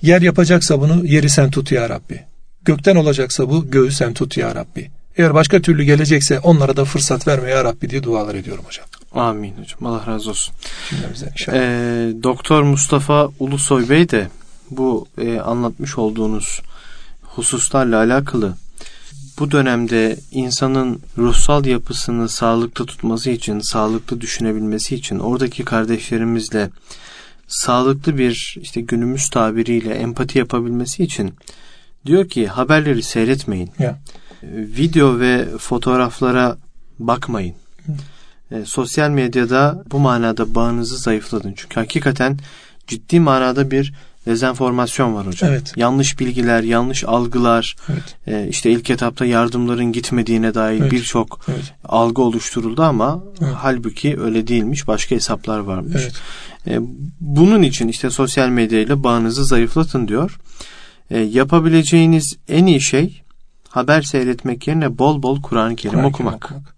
Yer 0.03 0.23
yapacaksa 0.23 0.81
bunu 0.81 1.07
yeri 1.07 1.31
sen 1.31 1.51
tut 1.51 1.73
Ya 1.73 1.89
Rabbi. 1.89 2.21
Gökten 2.65 2.97
olacaksa 2.97 3.51
bu 3.51 3.71
göğü 3.71 3.91
sen 3.91 4.15
tut 4.15 4.37
Ya 4.37 4.55
Rabbi. 4.55 4.91
Eğer 5.17 5.35
başka 5.35 5.61
türlü 5.61 5.83
gelecekse 5.83 6.39
onlara 6.41 6.77
da 6.77 6.85
fırsat 6.85 7.29
verme 7.29 7.51
ya 7.51 7.65
Rabbi 7.65 7.91
diye 7.91 8.03
dualar 8.03 8.35
ediyorum 8.35 8.65
hocam. 8.67 8.87
Amin 9.15 9.53
hocam. 9.53 9.87
Allah 9.87 10.07
razı 10.07 10.31
olsun. 10.31 10.55
Ee, 11.49 12.13
Doktor 12.23 12.63
Mustafa 12.63 13.29
Ulusoy 13.39 13.89
Bey 13.89 14.11
de 14.11 14.29
bu 14.71 15.09
e, 15.19 15.39
anlatmış 15.41 15.99
olduğunuz 15.99 16.63
hususlarla 17.23 17.97
alakalı 17.97 18.55
bu 19.41 19.51
dönemde 19.51 20.17
insanın 20.33 21.01
ruhsal 21.19 21.67
yapısını 21.67 22.29
sağlıklı 22.29 22.87
tutması 22.87 23.31
için, 23.31 23.61
sağlıklı 23.61 24.21
düşünebilmesi 24.21 24.95
için 24.95 25.19
oradaki 25.19 25.65
kardeşlerimizle 25.65 26.71
sağlıklı 27.49 28.19
bir 28.19 28.57
işte 28.61 28.81
günümüz 28.81 29.31
tabiriyle 29.31 29.95
empati 29.95 30.39
yapabilmesi 30.39 31.03
için 31.03 31.35
diyor 32.07 32.29
ki 32.29 32.47
haberleri 32.47 33.03
seyretmeyin. 33.03 33.71
Ya 33.79 33.99
video 34.43 35.19
ve 35.21 35.49
fotoğraflara 35.59 36.59
bakmayın. 36.99 37.55
E, 38.51 38.65
sosyal 38.65 39.11
medyada 39.11 39.85
bu 39.91 39.99
manada 39.99 40.55
bağınızı 40.55 40.99
zayıfladın. 40.99 41.55
Çünkü 41.57 41.75
hakikaten 41.81 42.39
ciddi 42.87 43.21
manada 43.21 43.71
bir 43.71 43.93
dezenformasyon 44.27 45.15
var 45.15 45.27
hocam. 45.27 45.51
Evet. 45.51 45.73
Yanlış 45.77 46.21
bilgiler, 46.21 46.63
yanlış 46.63 47.05
algılar, 47.05 47.77
Evet. 47.89 48.17
e, 48.27 48.49
işte 48.49 48.71
ilk 48.71 48.91
etapta 48.91 49.25
yardımların 49.27 49.93
gitmediğine 49.93 50.55
dair 50.55 50.81
Evet. 50.81 50.93
birçok 50.93 51.41
Evet. 51.49 51.75
algı 51.85 52.23
oluşturuldu 52.23 52.83
ama 52.83 53.25
Evet. 53.43 53.55
halbuki 53.57 54.21
öyle 54.21 54.47
değilmiş. 54.47 54.89
Başka 54.89 55.15
hesaplar 55.15 55.59
varmış. 55.59 56.03
Evet. 56.03 56.13
E, 56.67 56.79
bunun 57.21 57.63
için 57.63 57.89
işte 57.89 58.11
sosyal 58.11 58.49
medyayla 58.49 59.05
bağınızı 59.05 59.45
zayıflatın 59.45 60.09
diyor. 60.09 60.39
E, 61.11 61.19
yapabileceğiniz 61.19 62.37
en 62.49 62.67
iyi 62.67 62.81
şey 62.81 63.23
haber 63.71 64.03
seyretmek 64.03 64.67
yerine 64.69 64.99
bol 64.99 65.23
bol 65.23 65.43
Kur'an-ı 65.43 65.77
Kerim 65.77 65.91
Kur'an-ı 65.95 66.09
okumak, 66.09 66.35
okumak. 66.35 66.75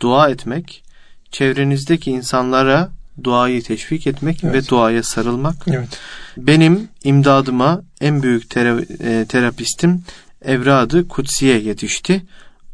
dua 0.00 0.28
etmek, 0.30 0.82
çevrenizdeki 1.30 2.10
insanlara 2.10 2.90
duayı 3.24 3.62
teşvik 3.62 4.06
etmek 4.06 4.44
Evet. 4.44 4.54
ve 4.54 4.68
duaya 4.68 5.02
sarılmak. 5.02 5.56
Evet. 5.66 5.88
Benim 6.36 6.88
imdadıma 7.04 7.82
en 8.00 8.22
büyük 8.22 8.44
tera- 8.50 9.02
e, 9.04 9.26
terapistim 9.26 10.04
Evradı 10.44 11.08
Kutsiye 11.08 11.58
yetişti. 11.60 12.22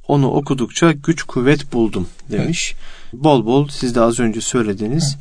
Onu 0.09 0.27
okudukça 0.31 0.93
güç 0.93 1.23
kuvvet 1.23 1.73
buldum 1.73 2.09
demiş. 2.31 2.75
Bol 3.13 3.47
bol 3.47 3.69
siz 3.69 3.95
de 3.95 4.01
az 4.01 4.21
önce 4.21 4.41
söylediğiniz 4.41 5.17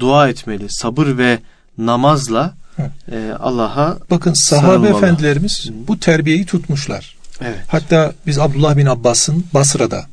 dua 0.00 0.28
etmeli. 0.28 0.66
Sabır 0.68 1.18
ve 1.18 1.38
namazla 1.78 2.54
Evet. 2.78 2.90
e, 3.12 3.32
Allah'a 3.40 3.98
Bakın 4.10 4.32
sahabe 4.32 4.66
Sarılmalı. 4.66 4.96
efendilerimiz 4.96 5.70
bu 5.88 5.98
terbiyeyi 6.00 6.46
tutmuşlar. 6.46 7.16
Evet. 7.40 7.58
Hatta 7.68 8.12
biz 8.26 8.38
Abdullah 8.38 8.76
bin 8.76 8.86
Abbas'ın 8.86 9.44
Basra'da, 9.54 10.06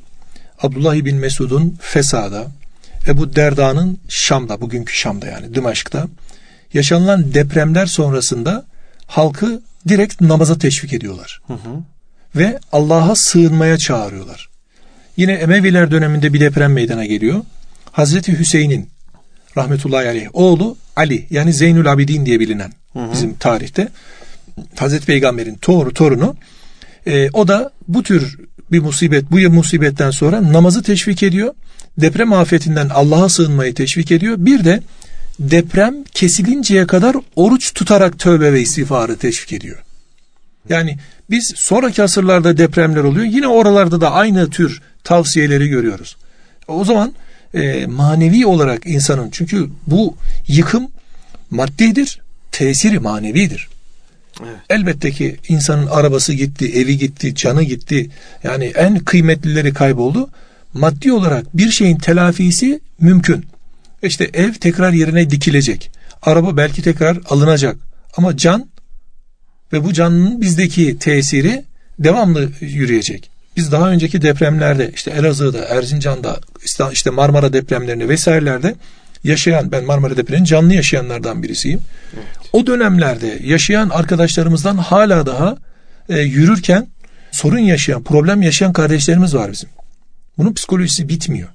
Abdullah 0.61 0.93
bin 0.93 1.15
Mesud'un 1.15 1.77
Fesa'da, 1.81 2.47
Ebu 3.07 3.35
Derda'nın 3.35 3.99
Şam'da, 4.09 4.61
bugünkü 4.61 4.93
Şam'da 4.93 5.27
yani 5.27 5.55
Dımaşk'ta 5.55 6.07
yaşanılan 6.73 7.33
depremler 7.33 7.85
sonrasında 7.85 8.65
halkı 9.07 9.61
direkt 9.87 10.21
namaza 10.21 10.57
teşvik 10.57 10.93
ediyorlar. 10.93 11.41
Hı 11.47 11.53
hı. 11.53 11.83
Ve 12.35 12.59
Allah'a 12.71 13.15
sığınmaya 13.15 13.77
çağırıyorlar. 13.77 14.49
Yine 15.17 15.33
Emeviler 15.33 15.91
döneminde 15.91 16.33
bir 16.33 16.39
deprem 16.39 16.73
meydana 16.73 17.05
geliyor. 17.05 17.41
Hazreti 17.91 18.39
Hüseyin'in 18.39 18.89
rahmetullahi 19.57 20.07
aleyh 20.07 20.27
oğlu 20.33 20.77
Ali 20.95 21.27
yani 21.29 21.53
Zeynül 21.53 21.91
Abidin 21.91 22.25
diye 22.25 22.39
bilinen 22.39 22.73
hı. 22.93 22.99
bizim 23.13 23.35
tarihte 23.35 23.87
Hazreti 24.75 25.05
Peygamber'in 25.05 25.55
toru 25.55 25.93
torunu 25.93 26.35
e, 27.07 27.29
o 27.33 27.47
da 27.47 27.71
bu 27.87 28.03
tür 28.03 28.37
bir 28.71 28.79
musibet 28.79 29.31
bu 29.31 29.37
musibetten 29.37 30.11
sonra 30.11 30.53
namazı 30.53 30.83
teşvik 30.83 31.23
ediyor. 31.23 31.53
Deprem 31.97 32.33
afetinden 32.33 32.89
Allah'a 32.89 33.29
sığınmayı 33.29 33.73
teşvik 33.73 34.11
ediyor. 34.11 34.35
Bir 34.39 34.65
de 34.65 34.81
deprem 35.39 36.03
kesilinceye 36.03 36.87
kadar 36.87 37.15
oruç 37.35 37.73
tutarak 37.73 38.19
tövbe 38.19 38.53
ve 38.53 38.61
istiğfarı 38.61 39.17
teşvik 39.17 39.53
ediyor. 39.53 39.83
Yani 40.69 40.97
biz 41.29 41.53
sonraki 41.55 42.03
asırlarda 42.03 42.57
depremler 42.57 43.03
oluyor. 43.03 43.25
Yine 43.25 43.47
oralarda 43.47 44.01
da 44.01 44.11
aynı 44.11 44.49
tür 44.49 44.81
tavsiyeleri 45.03 45.67
görüyoruz. 45.67 46.17
O 46.67 46.85
zaman 46.85 47.13
e, 47.53 47.85
manevi 47.85 48.45
olarak 48.45 48.85
insanın 48.85 49.29
çünkü 49.31 49.69
bu 49.87 50.15
yıkım 50.47 50.87
maddidir, 51.49 52.19
tesiri 52.51 52.99
manevidir. 52.99 53.69
Evet. 54.43 54.60
Elbette 54.69 55.12
ki 55.12 55.38
insanın 55.47 55.88
arabası 55.88 56.34
gitti, 56.34 56.71
evi 56.76 56.97
gitti, 56.97 57.36
canı 57.36 57.63
gitti. 57.63 58.10
Yani 58.43 58.65
en 58.65 59.00
kıymetlileri 59.00 59.73
kayboldu. 59.73 60.30
Maddi 60.73 61.13
olarak 61.13 61.58
bir 61.58 61.71
şeyin 61.71 61.97
telafisi 61.97 62.80
mümkün. 63.02 63.45
İşte 64.04 64.30
ev 64.34 64.54
tekrar 64.54 64.93
yerine 64.93 65.30
dikilecek. 65.30 65.91
Araba 66.21 66.58
belki 66.58 66.82
tekrar 66.82 67.17
alınacak. 67.30 67.78
Ama 68.17 68.38
can 68.38 68.69
ve 69.73 69.84
bu 69.84 69.93
canın 69.93 70.41
bizdeki 70.41 71.00
tesiri 71.00 71.63
devamlı 72.00 72.50
yürüyecek. 72.60 73.30
Biz 73.58 73.71
daha 73.71 73.89
önceki 73.89 74.21
depremlerde 74.21 74.91
işte 74.95 75.12
Elazığ'da, 75.12 75.65
Erzincan'da, 75.65 76.39
işte 76.91 77.10
Marmara 77.10 77.54
depremlerinde 77.54 78.10
vesairelerde 78.10 78.76
yaşayan, 79.23 79.71
ben 79.71 79.86
Marmara 79.86 80.17
depreminin 80.17 80.45
canlı 80.45 80.73
yaşayanlardan 80.73 81.43
birisiyim. 81.43 81.80
O 82.53 82.67
dönemlerde 82.67 83.39
yaşayan 83.43 83.89
arkadaşlarımızdan 83.89 84.77
hala 84.77 85.25
daha 85.25 85.57
e, 86.10 86.19
yürürken 86.19 86.88
sorun 87.31 87.60
yaşayan, 87.60 88.03
problem 88.03 88.41
yaşayan 88.41 88.73
kardeşlerimiz 88.73 89.36
var 89.36 89.51
bizim. 89.51 89.69
Bunun 90.38 90.53
psikolojisi 90.53 91.10
bitmiyor. 91.10 91.49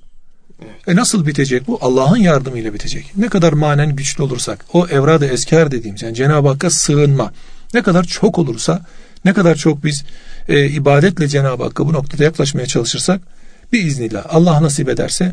E 0.86 0.96
nasıl 0.96 1.26
bitecek 1.26 1.66
bu? 1.66 1.78
Allah'ın 1.80 2.16
yardımıyla 2.16 2.74
bitecek. 2.74 3.12
Ne 3.16 3.28
kadar 3.28 3.52
manen 3.52 3.96
güçlü 3.96 4.22
olursak, 4.22 4.64
o 4.72 4.86
evrada 4.86 5.26
esker 5.26 5.70
dediğimiz 5.70 6.02
yani 6.02 6.14
Cenab-ı 6.14 6.48
Hakk'a 6.48 6.70
sığınma 6.70 7.32
ne 7.74 7.82
kadar 7.82 8.04
çok 8.04 8.38
olursa, 8.38 8.86
ne 9.24 9.32
kadar 9.32 9.54
çok 9.54 9.84
biz 9.84 10.04
e, 10.48 10.66
ibadetle 10.66 11.28
Cenab-ı 11.28 11.62
Hakk'a 11.62 11.86
bu 11.86 11.92
noktada 11.92 12.24
yaklaşmaya 12.24 12.66
çalışırsak, 12.66 13.20
bir 13.72 13.84
iznillah 13.84 14.26
Allah 14.28 14.62
nasip 14.62 14.88
ederse 14.88 15.32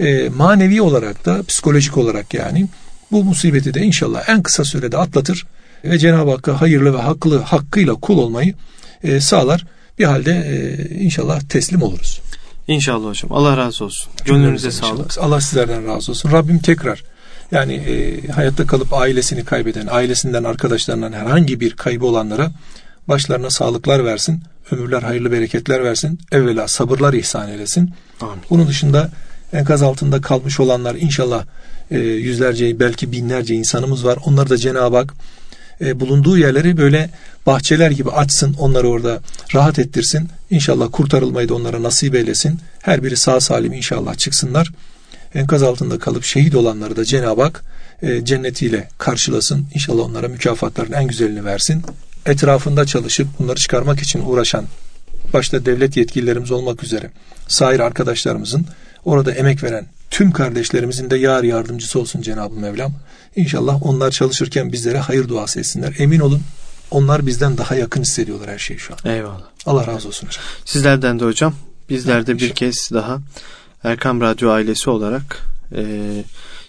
e, 0.00 0.28
manevi 0.28 0.82
olarak 0.82 1.26
da 1.26 1.42
psikolojik 1.42 1.96
olarak 1.96 2.34
yani 2.34 2.68
bu 3.12 3.24
musibeti 3.24 3.74
de 3.74 3.80
inşallah 3.80 4.28
en 4.28 4.42
kısa 4.42 4.64
sürede 4.64 4.96
atlatır 4.96 5.46
ve 5.84 5.98
Cenab-ı 5.98 6.30
Hakk'a 6.30 6.60
hayırlı 6.60 6.94
ve 6.94 7.00
haklı 7.00 7.38
hakkıyla 7.38 7.94
kul 7.94 8.18
olmayı 8.18 8.54
e, 9.02 9.20
sağlar. 9.20 9.64
Bir 9.98 10.04
halde 10.04 10.32
e, 10.32 10.94
inşallah 10.94 11.40
teslim 11.40 11.82
oluruz. 11.82 12.20
İnşallah 12.68 13.08
hocam. 13.08 13.32
Allah 13.32 13.56
razı 13.56 13.84
olsun. 13.84 14.12
Gönlünüze 14.24 14.70
sağlık. 14.70 15.18
Allah 15.18 15.40
sizlerden 15.40 15.86
razı 15.86 16.12
olsun. 16.12 16.32
Rabbim 16.32 16.58
tekrar 16.58 17.04
yani 17.52 17.74
e, 17.74 18.26
hayatta 18.28 18.66
kalıp 18.66 18.94
ailesini 18.94 19.44
kaybeden, 19.44 19.86
ailesinden, 19.90 20.44
arkadaşlarından 20.44 21.12
herhangi 21.12 21.60
bir 21.60 21.76
kaybı 21.76 22.06
olanlara 22.06 22.50
başlarına 23.08 23.50
sağlıklar 23.50 24.04
versin. 24.04 24.42
Ömürler, 24.70 25.02
hayırlı 25.02 25.32
bereketler 25.32 25.84
versin. 25.84 26.18
Evvela 26.32 26.68
sabırlar 26.68 27.14
ihsan 27.14 27.48
eylesin. 27.48 27.90
Amin. 28.20 28.38
Bunun 28.50 28.68
dışında 28.68 29.10
enkaz 29.52 29.82
altında 29.82 30.20
kalmış 30.20 30.60
olanlar 30.60 30.94
inşallah 30.94 31.44
e, 31.90 31.98
yüzlerce 31.98 32.80
belki 32.80 33.12
binlerce 33.12 33.54
insanımız 33.54 34.04
var. 34.04 34.18
Onları 34.24 34.50
da 34.50 34.56
Cenab-ı 34.56 34.96
Hak 34.96 35.14
e, 35.80 36.00
bulunduğu 36.00 36.38
yerleri 36.38 36.76
böyle 36.76 37.10
bahçeler 37.46 37.90
gibi 37.90 38.10
açsın. 38.10 38.56
Onları 38.58 38.88
orada 38.88 39.20
rahat 39.54 39.78
ettirsin. 39.78 40.28
İnşallah 40.50 40.88
kurtarılmayı 40.92 41.48
da 41.48 41.54
onlara 41.54 41.82
nasip 41.82 42.14
eylesin. 42.14 42.60
Her 42.82 43.04
biri 43.04 43.16
sağ 43.16 43.40
salim 43.40 43.72
inşallah 43.72 44.14
çıksınlar. 44.14 44.72
Enkaz 45.34 45.62
altında 45.62 45.98
kalıp 45.98 46.24
şehit 46.24 46.54
olanları 46.54 46.96
da 46.96 47.04
Cenab-ı 47.04 47.42
Hak 47.42 47.64
e, 48.02 48.24
cennetiyle 48.24 48.88
karşılasın. 48.98 49.66
İnşallah 49.74 50.04
onlara 50.04 50.28
mükafatların 50.28 50.92
en 50.92 51.06
güzelini 51.06 51.44
versin. 51.44 51.82
Etrafında 52.26 52.86
çalışıp 52.86 53.28
bunları 53.38 53.56
çıkarmak 53.56 54.02
için 54.02 54.22
uğraşan 54.26 54.64
başta 55.32 55.66
devlet 55.66 55.96
yetkililerimiz 55.96 56.50
olmak 56.50 56.82
üzere 56.82 57.10
sair 57.48 57.80
arkadaşlarımızın 57.80 58.66
orada 59.06 59.32
emek 59.32 59.62
veren 59.62 59.86
tüm 60.10 60.32
kardeşlerimizin 60.32 61.10
de 61.10 61.16
yar 61.16 61.44
yardımcısı 61.44 62.00
olsun 62.00 62.22
Cenab-ı 62.22 62.54
Mevlam. 62.54 62.92
İnşallah 63.36 63.86
onlar 63.86 64.10
çalışırken 64.10 64.72
bizlere 64.72 64.98
hayır 64.98 65.28
duası 65.28 65.60
etsinler. 65.60 65.94
Emin 65.98 66.20
olun 66.20 66.42
onlar 66.90 67.26
bizden 67.26 67.58
daha 67.58 67.74
yakın 67.74 68.02
hissediyorlar 68.02 68.50
her 68.50 68.58
şeyi 68.58 68.78
şu 68.78 68.94
an. 68.94 69.12
Eyvallah. 69.12 69.48
Allah 69.66 69.86
razı 69.86 70.08
olsun 70.08 70.26
hocam. 70.26 70.44
Sizlerden 70.64 71.20
de 71.20 71.24
hocam. 71.24 71.54
Bizler 71.88 72.26
de 72.26 72.38
bir 72.38 72.50
kez 72.50 72.90
daha 72.92 73.18
Erkam 73.84 74.20
Radyo 74.20 74.50
ailesi 74.50 74.90
olarak 74.90 75.46
e, 75.76 75.84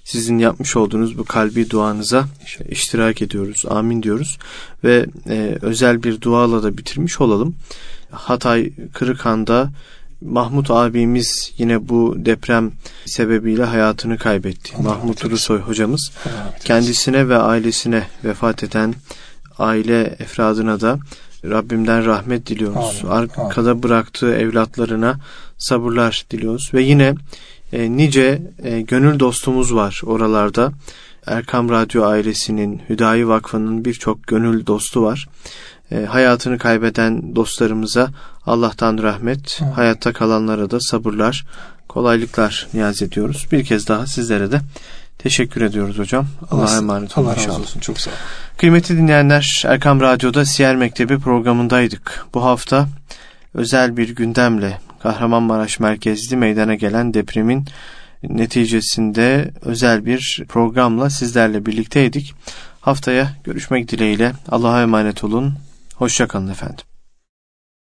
sizin 0.03 0.37
yapmış 0.37 0.75
olduğunuz 0.75 1.17
bu 1.17 1.25
kalbi 1.25 1.69
duanıza 1.69 2.25
iştirak 2.69 3.21
ediyoruz. 3.21 3.63
Amin 3.69 4.03
diyoruz. 4.03 4.37
Ve 4.83 5.05
e, 5.29 5.57
özel 5.61 6.03
bir 6.03 6.21
duayla 6.21 6.63
da 6.63 6.77
bitirmiş 6.77 7.21
olalım. 7.21 7.55
Hatay 8.11 8.71
Kırıkhan'da 8.93 9.69
Mahmut 10.21 10.71
abimiz 10.71 11.53
yine 11.57 11.89
bu 11.89 12.15
deprem 12.17 12.71
sebebiyle 13.05 13.63
hayatını 13.63 14.17
kaybetti. 14.17 14.73
Allah 14.75 14.83
Mahmut. 14.83 15.25
Ulusoy 15.25 15.59
hocamız 15.59 16.11
Allah 16.25 16.53
kendisine 16.63 17.29
ve 17.29 17.37
ailesine 17.37 18.07
vefat 18.23 18.63
eden 18.63 18.93
aile 19.57 20.15
efradına 20.19 20.81
da 20.81 20.99
Rabbimden 21.45 22.05
rahmet 22.05 22.47
diliyoruz. 22.47 23.01
Amin, 23.09 23.29
Arkada 23.37 23.83
bıraktığı 23.83 24.35
evlatlarına 24.35 25.19
sabırlar 25.57 26.25
diliyoruz. 26.31 26.71
Ve 26.73 26.81
yine 26.81 27.15
e, 27.73 27.97
nice 27.97 28.41
e, 28.63 28.81
gönül 28.81 29.19
dostumuz 29.19 29.75
var 29.75 30.01
oralarda. 30.05 30.71
Erkam 31.25 31.69
Radyo 31.69 32.03
ailesinin, 32.03 32.81
Hüdayi 32.89 33.27
Vakfı'nın 33.27 33.85
birçok 33.85 34.27
gönül 34.27 34.65
dostu 34.65 35.03
var. 35.03 35.27
E, 35.91 36.05
hayatını 36.05 36.57
kaybeden 36.57 37.35
dostlarımıza 37.35 38.09
Allah'tan 38.45 38.97
rahmet, 38.97 39.59
Amin. 39.61 39.71
hayatta 39.71 40.13
kalanlara 40.13 40.71
da 40.71 40.79
sabırlar, 40.79 41.45
kolaylıklar 41.87 42.67
niyaz 42.73 43.01
ediyoruz. 43.01 43.47
Bir 43.51 43.65
kez 43.65 43.87
daha 43.87 44.07
sizlere 44.07 44.51
de 44.51 44.59
teşekkür 45.17 45.61
ediyoruz 45.61 45.97
hocam. 45.97 46.27
Allah'a 46.51 46.77
emanet 46.77 47.17
olun 47.17 47.27
Allah 47.27 47.35
razı 47.35 47.53
olsun. 47.53 47.79
Çok 47.79 47.99
sağ 47.99 48.09
olun. 48.09 48.19
Kıymetli 48.57 48.97
dinleyenler, 48.97 49.63
Erkam 49.67 50.01
Radyo'da 50.01 50.45
Siyer 50.45 50.75
Mektebi 50.75 51.19
programındaydık. 51.19 52.25
Bu 52.33 52.43
hafta 52.43 52.87
özel 53.53 53.97
bir 53.97 54.15
gündemle 54.15 54.77
Kahramanmaraş 55.03 55.79
merkezli 55.79 56.37
meydana 56.37 56.75
gelen 56.75 57.13
depremin 57.13 57.65
neticesinde 58.23 59.51
özel 59.61 60.05
bir 60.05 60.45
programla 60.49 61.09
sizlerle 61.09 61.65
birlikteydik. 61.65 62.33
Haftaya 62.81 63.31
görüşmek 63.43 63.91
dileğiyle 63.91 64.31
Allah'a 64.49 64.81
emanet 64.81 65.23
olun. 65.23 65.53
Hoşçakalın 65.97 66.47
efendim. 66.47 66.85